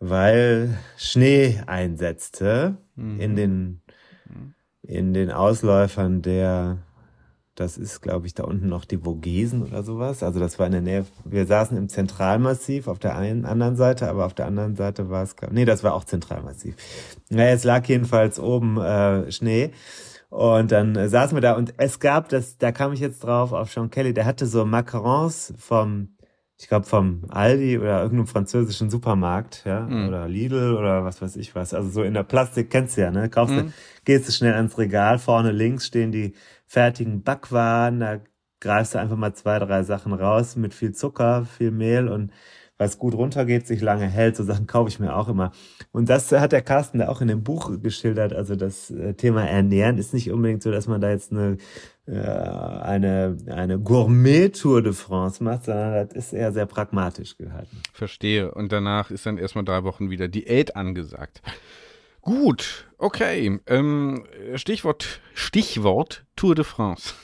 [0.00, 3.20] weil Schnee einsetzte mhm.
[3.20, 3.82] in den,
[4.82, 6.78] in den Ausläufern der
[7.54, 10.22] das ist, glaube ich, da unten noch die Vogesen oder sowas.
[10.22, 11.06] Also das war in der Nähe.
[11.24, 15.22] Wir saßen im Zentralmassiv auf der einen anderen Seite, aber auf der anderen Seite war
[15.22, 16.76] es, nee, das war auch Zentralmassiv.
[17.28, 19.72] Naja, es lag jedenfalls oben äh, Schnee.
[20.30, 23.52] Und dann äh, saßen wir da und es gab das, da kam ich jetzt drauf
[23.52, 26.10] auf Sean Kelly, der hatte so Macarons vom,
[26.60, 30.08] ich glaube vom Aldi oder irgendeinem französischen Supermarkt, ja, mm.
[30.08, 31.72] oder Lidl oder was weiß ich was.
[31.72, 33.30] Also so in der Plastik kennst du ja, ne?
[33.30, 33.58] Kaufst mm.
[33.58, 33.72] du,
[34.04, 36.34] gehst du schnell ans Regal, vorne links stehen die
[36.66, 38.00] fertigen Backwaren.
[38.00, 38.20] Da
[38.60, 42.30] greifst du einfach mal zwei, drei Sachen raus mit viel Zucker, viel Mehl und
[42.76, 44.36] was gut runtergeht, sich lange hält.
[44.36, 45.52] So Sachen kaufe ich mir auch immer.
[45.92, 48.34] Und das hat der Carsten da auch in dem Buch geschildert.
[48.34, 51.58] Also das äh, Thema Ernähren ist nicht unbedingt so, dass man da jetzt eine,
[52.16, 57.82] eine, eine Gourmet-Tour de France macht, sondern das ist eher sehr pragmatisch gehalten.
[57.92, 58.52] Verstehe.
[58.52, 61.42] Und danach ist dann erstmal drei Wochen wieder Diät angesagt.
[62.22, 63.60] Gut, okay.
[63.66, 67.14] Ähm, Stichwort, Stichwort Tour de France.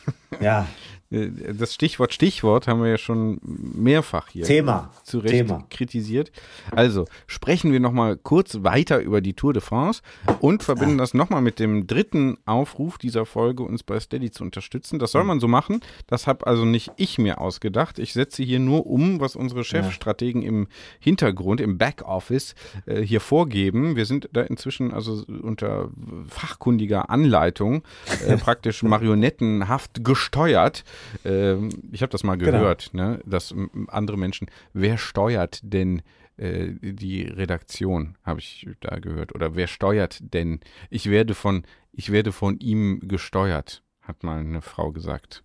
[0.41, 0.67] Ja.
[1.17, 4.91] Äh, das Stichwort Stichwort haben wir ja schon mehrfach hier Thema.
[5.05, 5.67] zu Recht Thema.
[5.71, 6.31] kritisiert.
[6.73, 10.03] Also sprechen wir nochmal kurz weiter über die Tour de France
[10.41, 14.99] und verbinden das nochmal mit dem dritten Aufruf dieser Folge, uns bei Steady zu unterstützen.
[14.99, 15.81] Das soll man so machen.
[16.07, 17.99] Das habe also nicht ich mir ausgedacht.
[17.99, 20.69] Ich setze hier nur um, was unsere Chefstrategen im
[21.01, 22.55] Hintergrund, im Backoffice
[22.87, 23.97] äh, hier vorgeben.
[23.97, 25.91] Wir sind da inzwischen also unter
[26.29, 27.83] fachkundiger Anleitung
[28.27, 30.85] äh, praktisch marionettenhaft gesteuert.
[31.25, 32.53] Ähm, ich habe das mal genau.
[32.53, 33.11] gehört, genau.
[33.11, 33.55] ne, dass
[33.89, 36.03] andere Menschen, wer steuert denn
[36.37, 39.35] äh, die Redaktion, habe ich da gehört.
[39.35, 40.61] Oder wer steuert denn?
[40.91, 45.43] Ich werde von, ich werde von ihm gesteuert, hat mal eine Frau gesagt.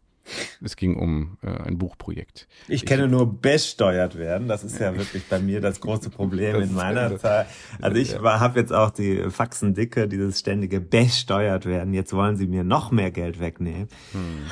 [0.62, 2.48] Es ging um äh, ein Buchprojekt.
[2.68, 4.48] Ich kenne ich, nur besteuert werden.
[4.48, 7.48] Das ist ja wirklich bei mir das große Problem das in meiner Zeit.
[7.82, 8.40] Also ich ja.
[8.40, 11.94] habe jetzt auch die Faxen dicke, dieses ständige besteuert werden.
[11.94, 13.88] Jetzt wollen sie mir noch mehr Geld wegnehmen.
[14.12, 14.46] Hm.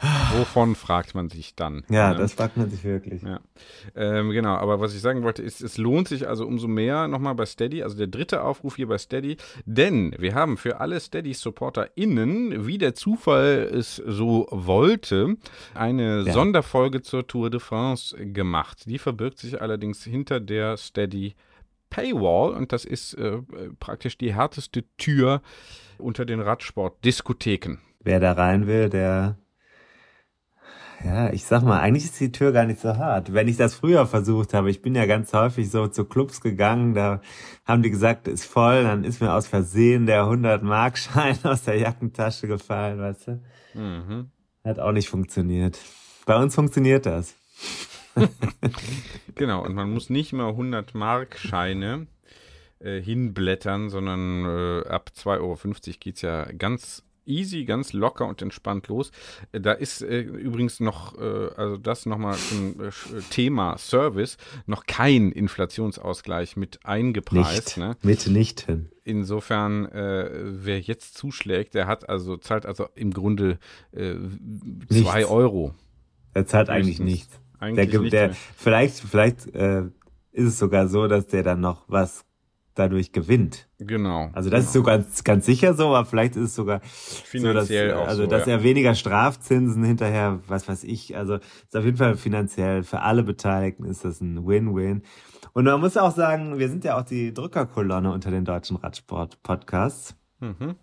[0.00, 1.82] Wovon fragt man sich dann?
[1.88, 2.18] Ja, ne?
[2.18, 3.22] das fragt man sich wirklich.
[3.22, 3.40] Ja.
[3.96, 7.34] Ähm, genau, aber was ich sagen wollte, ist, es lohnt sich also umso mehr nochmal
[7.34, 12.66] bei Steady, also der dritte Aufruf hier bei Steady, denn wir haben für alle Steady-SupporterInnen,
[12.66, 15.36] wie der Zufall es so wollte,
[15.74, 16.32] eine ja.
[16.32, 18.84] Sonderfolge zur Tour de France gemacht.
[18.86, 21.34] Die verbirgt sich allerdings hinter der Steady
[21.90, 23.38] Paywall und das ist äh,
[23.80, 25.42] praktisch die härteste Tür
[25.98, 27.78] unter den Radsport-Diskotheken.
[28.00, 29.36] Wer da rein will, der
[31.04, 33.32] ja, ich sag mal, eigentlich ist die Tür gar nicht so hart.
[33.32, 36.94] Wenn ich das früher versucht habe, ich bin ja ganz häufig so zu Clubs gegangen,
[36.94, 37.20] da
[37.64, 42.48] haben die gesagt, ist voll, dann ist mir aus Versehen der 100-Markschein aus der Jackentasche
[42.48, 43.42] gefallen, weißt du?
[43.74, 44.30] Mhm.
[44.64, 45.78] Hat auch nicht funktioniert.
[46.26, 47.36] Bei uns funktioniert das.
[49.36, 52.08] genau, und man muss nicht mal 100 Markscheine
[52.80, 55.56] äh, hinblättern, sondern äh, ab 2,50 Euro
[56.00, 59.10] geht's ja ganz easy, ganz locker und entspannt los.
[59.52, 62.90] Äh, da ist äh, übrigens noch, äh, also das nochmal zum äh,
[63.30, 67.76] Thema Service, noch kein Inflationsausgleich mit eingepreist.
[67.76, 67.96] Nicht, ne?
[68.02, 68.90] Mitnichten.
[69.04, 73.58] Insofern, äh, wer jetzt zuschlägt, der hat also, zahlt also im Grunde
[73.92, 74.14] äh,
[74.90, 75.74] zwei Euro.
[76.34, 77.40] Er zahlt eigentlich nichts.
[77.58, 79.84] Eigentlich der, nicht der, vielleicht, vielleicht äh,
[80.32, 82.24] ist es sogar so, dass der dann noch was
[82.78, 83.68] dadurch gewinnt.
[83.78, 84.30] Genau.
[84.32, 84.66] Also das genau.
[84.66, 88.08] ist so ganz, ganz sicher so, aber vielleicht ist es sogar finanziell so, dass, auch
[88.08, 88.52] also so, dass ja.
[88.54, 93.22] er weniger Strafzinsen hinterher, was weiß ich, also ist auf jeden Fall finanziell für alle
[93.22, 95.02] Beteiligten ist das ein Win-Win.
[95.52, 100.14] Und man muss auch sagen, wir sind ja auch die Drückerkolonne unter den deutschen Radsport-Podcasts,
[100.40, 100.76] Mhm.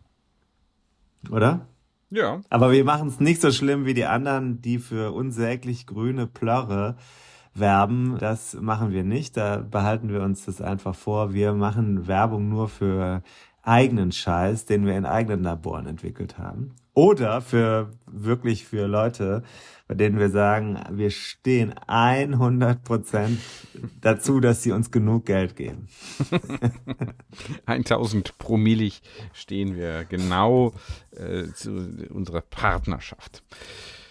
[1.32, 1.68] oder?
[2.10, 6.28] Ja, Aber wir machen es nicht so schlimm wie die anderen, die für unsäglich grüne
[6.28, 6.98] Plörre
[7.56, 8.18] werben.
[8.20, 9.38] Das machen wir nicht.
[9.38, 11.34] Da behalten wir uns das einfach vor.
[11.34, 13.24] Wir machen Werbung nur für
[13.64, 16.76] eigenen Scheiß, den wir in eigenen Laboren entwickelt haben.
[16.93, 19.43] Oder für wirklich für Leute,
[19.88, 23.39] bei denen wir sagen, wir stehen 100 Prozent
[23.99, 25.89] dazu, dass sie uns genug Geld geben.
[27.66, 29.01] 1000 promillig
[29.34, 30.74] stehen wir genau
[31.12, 31.72] äh, zu
[32.12, 33.43] unserer Partnerschaft.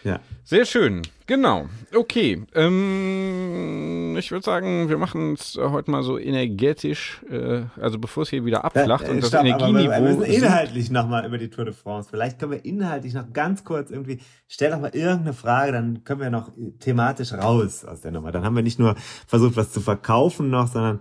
[0.05, 0.20] Ja.
[0.44, 1.68] Sehr schön, genau.
[1.94, 8.24] Okay, ähm, ich würde sagen, wir machen es heute mal so energetisch, äh, also bevor
[8.24, 9.90] es hier wieder abflacht Äh, und das stopp, aber wir- Energieniveau.
[9.92, 12.09] Wir müssen inhaltlich nochmal über die Tour de France.
[12.11, 16.20] Vielleicht können wir inhaltlich noch ganz kurz irgendwie, stell doch mal irgendeine Frage, dann können
[16.20, 18.30] wir noch thematisch raus aus der Nummer.
[18.32, 18.94] Dann haben wir nicht nur
[19.26, 21.00] versucht, was zu verkaufen noch, sondern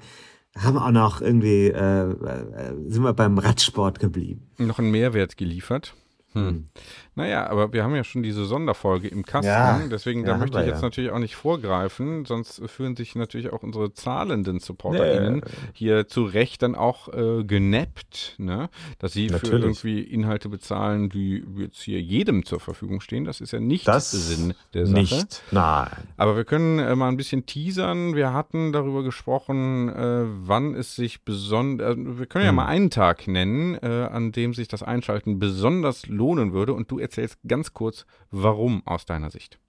[0.58, 4.50] haben auch noch irgendwie, äh, äh, sind wir beim Radsport geblieben.
[4.60, 5.96] noch einen Mehrwert geliefert.
[6.34, 6.68] Hm.
[7.16, 10.60] Naja, aber wir haben ja schon diese Sonderfolge im Kasten, Ja, deswegen ja, da möchte
[10.60, 10.88] ich jetzt ja.
[10.88, 15.42] natürlich auch nicht vorgreifen, sonst fühlen sich natürlich auch unsere zahlenden SupporterInnen Nee.
[15.74, 18.70] hier zu Recht dann auch äh, genappt, ne?
[19.00, 19.64] dass sie für Natürlich.
[19.64, 23.26] irgendwie Inhalte bezahlen, die jetzt hier jedem zur Verfügung stehen.
[23.26, 25.00] Das ist ja nicht Das Sinn der Sache.
[25.00, 25.44] Nicht.
[25.52, 25.90] Nein.
[26.18, 28.16] Aber wir können äh, mal ein bisschen teasern.
[28.16, 32.56] Wir hatten darüber gesprochen, äh, wann es sich besonders, äh, wir können ja Hm.
[32.56, 36.74] mal einen Tag nennen, äh, an dem sich das Einschalten besonders lohnen würde.
[36.74, 39.60] Und du erzählst ganz kurz, warum aus deiner Sicht.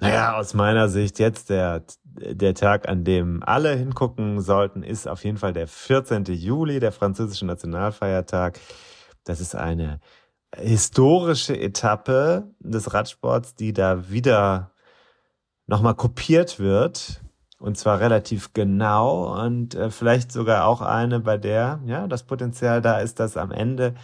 [0.00, 5.24] Naja, aus meiner Sicht jetzt der, der Tag, an dem alle hingucken sollten, ist auf
[5.24, 6.24] jeden Fall der 14.
[6.24, 8.58] Juli, der französische Nationalfeiertag.
[9.24, 10.00] Das ist eine
[10.56, 14.72] historische Etappe des Radsports, die da wieder
[15.66, 17.22] nochmal kopiert wird.
[17.58, 22.82] Und zwar relativ genau und äh, vielleicht sogar auch eine, bei der ja das Potenzial
[22.82, 23.94] da ist, dass am Ende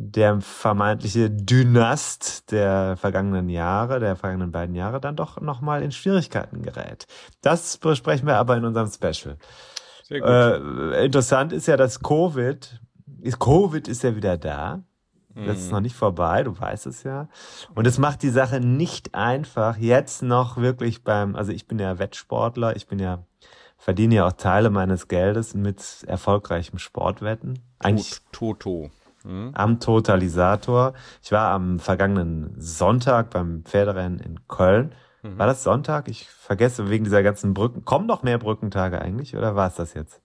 [0.00, 6.62] der vermeintliche Dynast der vergangenen Jahre, der vergangenen beiden Jahre, dann doch nochmal in Schwierigkeiten
[6.62, 7.06] gerät.
[7.42, 9.36] Das besprechen wir aber in unserem Special.
[10.04, 10.28] Sehr gut.
[10.28, 12.80] Äh, interessant ist ja, dass Covid,
[13.20, 14.82] ist, Covid ist ja wieder da.
[15.34, 15.50] Das Mhm.
[15.62, 17.28] ist noch nicht vorbei, du weißt es ja.
[17.74, 21.98] Und es macht die Sache nicht einfach, jetzt noch wirklich beim, also ich bin ja
[21.98, 23.24] Wettsportler, ich bin ja,
[23.76, 27.60] verdiene ja auch Teile meines Geldes mit erfolgreichem Sportwetten.
[27.78, 28.90] Eigentlich Tot- Toto.
[29.24, 29.50] Hm?
[29.54, 30.94] am Totalisator.
[31.22, 34.94] Ich war am vergangenen Sonntag beim Pferderennen in Köln.
[35.22, 35.38] Mhm.
[35.38, 36.08] War das Sonntag?
[36.08, 37.84] Ich vergesse wegen dieser ganzen Brücken.
[37.84, 40.20] Kommen noch mehr Brückentage eigentlich oder war es das jetzt?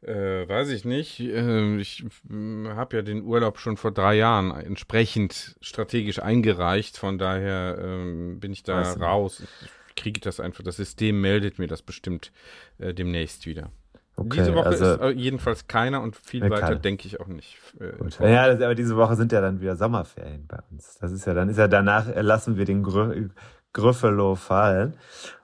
[0.00, 1.20] Äh, weiß ich nicht.
[1.20, 6.96] Äh, ich habe ja den Urlaub schon vor drei Jahren entsprechend strategisch eingereicht.
[6.96, 9.00] Von daher ähm, bin ich da Weißt du.
[9.04, 9.42] raus.
[9.88, 10.62] Ich kriege das einfach.
[10.62, 12.32] Das System meldet mir das bestimmt
[12.78, 13.72] äh, demnächst wieder.
[14.18, 17.28] Okay, Diese Woche also- ist äh, jedenfalls keiner und viel Äh, weiter denke ich auch
[17.28, 17.56] nicht.
[17.80, 18.32] Äh.
[18.32, 20.98] Ja, das, aber diese Woche sind ja dann wieder Sommerferien bei uns.
[21.00, 23.28] Das ist ja dann, ist ja danach äh, lassen wir den Grü
[23.72, 24.96] Grüffalo fallen.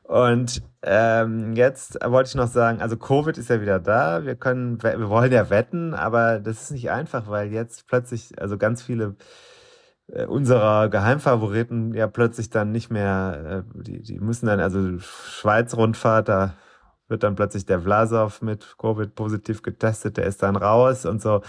[0.03, 4.25] Und ähm, jetzt wollte ich noch sagen, also Covid ist ja wieder da.
[4.25, 8.59] Wir können, wir wollen ja wetten, aber das ist nicht einfach, weil jetzt plötzlich, also
[8.59, 9.15] ganz viele
[10.09, 16.55] äh, unserer Geheimfavoriten ja plötzlich dann nicht mehr, die, die müssen dann, also Schweiz-Rundfahrt, da
[17.09, 21.43] wird dann plötzlich der Vlasov mit Covid positiv getestet, der ist dann raus und so.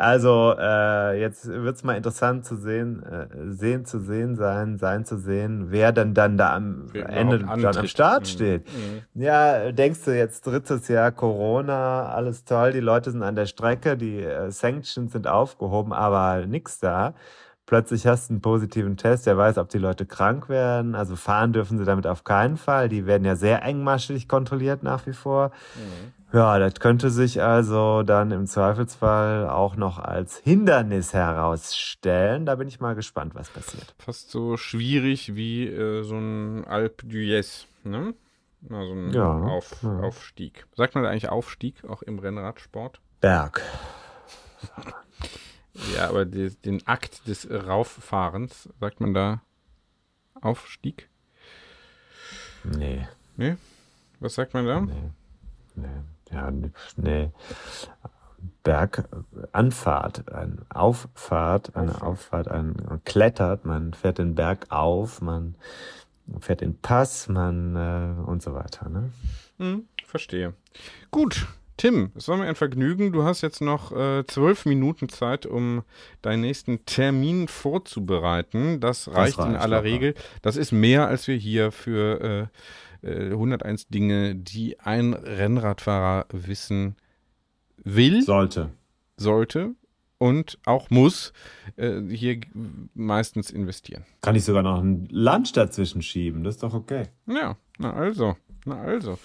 [0.00, 5.18] Also äh, jetzt wird's mal interessant zu sehen, äh, sehen zu sehen sein, sein zu
[5.18, 7.86] sehen, wer denn dann da am Wer Ende dann am.
[7.88, 8.26] Start Mhm.
[8.26, 8.68] steht.
[8.68, 9.20] Mhm.
[9.20, 13.96] Ja, denkst du jetzt drittes Jahr Corona, alles toll, die Leute sind an der Strecke,
[13.96, 17.14] die äh, Sanctions sind aufgehoben, aber nix da.
[17.68, 20.94] Plötzlich hast du einen positiven Test, wer weiß, ob die Leute krank werden.
[20.94, 22.88] Also fahren dürfen sie damit auf keinen Fall.
[22.88, 25.50] Die werden ja sehr engmaschig kontrolliert nach wie vor.
[26.32, 32.46] Ja, das könnte sich also dann im Zweifelsfall auch noch als Hindernis herausstellen.
[32.46, 33.94] Da bin ich mal gespannt, was passiert.
[33.98, 38.14] Fast so schwierig wie äh, so ein Alpe d'Huez, ne?
[38.70, 40.00] Also ein Ja, Auf, ja.
[40.00, 40.66] Aufstieg.
[40.74, 42.98] Sagt man eigentlich Aufstieg, auch im Rennradsport?
[43.20, 43.60] Berg.
[45.94, 49.42] Ja, aber die, den Akt des Rauffahrens, sagt man da
[50.40, 51.08] Aufstieg?
[52.64, 53.06] Nee.
[53.36, 53.56] Nee?
[54.20, 54.80] Was sagt man da?
[54.80, 55.10] Nee.
[55.74, 56.02] Nee.
[56.30, 56.50] Ja,
[56.96, 57.30] nee.
[58.62, 62.02] Berganfahrt, eine Auffahrt, eine Auffahrt.
[62.02, 65.54] Auffahrt, ein, man klettert, man fährt den Berg auf, man
[66.40, 68.88] fährt den Pass, man äh, und so weiter.
[68.88, 69.10] Ne?
[69.58, 70.54] Hm, verstehe.
[71.10, 71.46] Gut,
[71.78, 73.12] Tim, es war mir ein Vergnügen.
[73.12, 75.82] Du hast jetzt noch äh, zwölf Minuten Zeit, um
[76.22, 78.80] deinen nächsten Termin vorzubereiten.
[78.80, 80.14] Das reicht, das reicht in aller Regel.
[80.42, 82.50] Das ist mehr, als wir hier für
[83.02, 86.96] äh, 101 äh, Dinge, die ein Rennradfahrer wissen
[87.76, 88.22] will.
[88.22, 88.70] Sollte.
[89.16, 89.74] Sollte
[90.18, 91.32] und auch muss
[91.76, 92.40] äh, hier
[92.94, 94.04] meistens investieren.
[94.20, 97.04] Kann ich sogar noch ein Lunch dazwischen schieben, das ist doch okay.
[97.26, 98.36] Ja, na also,
[98.68, 99.18] na also.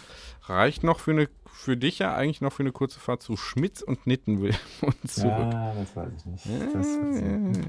[0.45, 3.81] Reicht noch für eine für dich ja eigentlich noch für eine kurze Fahrt zu Schmitz
[3.81, 5.31] und Nittenwil und zurück.
[5.31, 6.45] Ja, das weiß ich nicht.
[6.45, 7.61] Ja,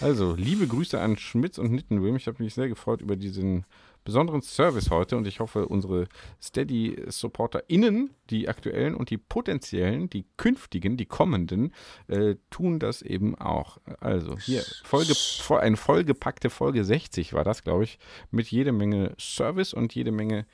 [0.00, 2.16] also, liebe Grüße an Schmitz und Nittenwil.
[2.16, 3.64] Ich habe mich sehr gefreut über diesen
[4.02, 6.08] besonderen Service heute und ich hoffe, unsere
[6.42, 11.74] Steady-SupporterInnen, die aktuellen und die potenziellen, die künftigen, die kommenden,
[12.08, 13.78] äh, tun das eben auch.
[14.00, 15.12] Also hier, Folge,
[15.60, 17.98] eine vollgepackte Folge 60 war das, glaube ich,
[18.30, 20.46] mit jede Menge Service und jede Menge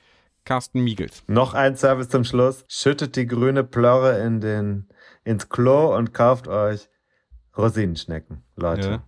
[0.45, 1.23] Carsten Miegels.
[1.27, 2.65] Noch ein Service zum Schluss.
[2.67, 4.89] Schüttet die grüne Plörre in den,
[5.23, 6.89] ins Klo und kauft euch
[7.57, 8.89] Rosinenschnecken, Leute.
[8.89, 9.03] Ja.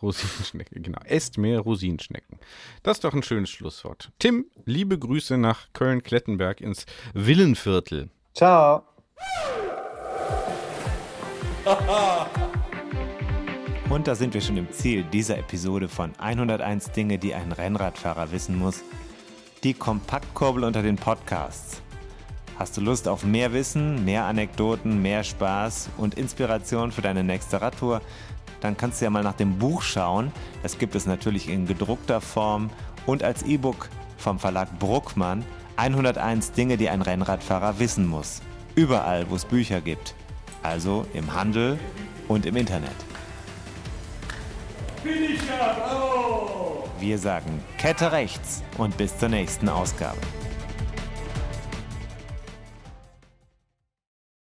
[0.00, 1.00] Rosinenschnecke, genau.
[1.04, 2.38] Esst mehr Rosinenschnecken.
[2.84, 4.12] Das ist doch ein schönes Schlusswort.
[4.20, 8.10] Tim, liebe Grüße nach Köln-Klettenberg ins Villenviertel.
[8.34, 8.84] Ciao.
[13.90, 18.30] Und da sind wir schon im Ziel dieser Episode von 101 Dinge, die ein Rennradfahrer
[18.30, 18.84] wissen muss
[19.64, 21.82] die Kompaktkurbel unter den Podcasts.
[22.58, 27.60] Hast du Lust auf mehr Wissen, mehr Anekdoten, mehr Spaß und Inspiration für deine nächste
[27.60, 28.00] Radtour?
[28.60, 30.32] Dann kannst du ja mal nach dem Buch schauen.
[30.62, 32.70] Das gibt es natürlich in gedruckter Form
[33.06, 35.44] und als E-Book vom Verlag Bruckmann.
[35.76, 38.42] 101 Dinge, die ein Rennradfahrer wissen muss.
[38.74, 40.14] Überall, wo es Bücher gibt.
[40.62, 41.78] Also im Handel
[42.26, 42.90] und im Internet.
[47.00, 50.18] Wir sagen Kette rechts und bis zur nächsten Ausgabe.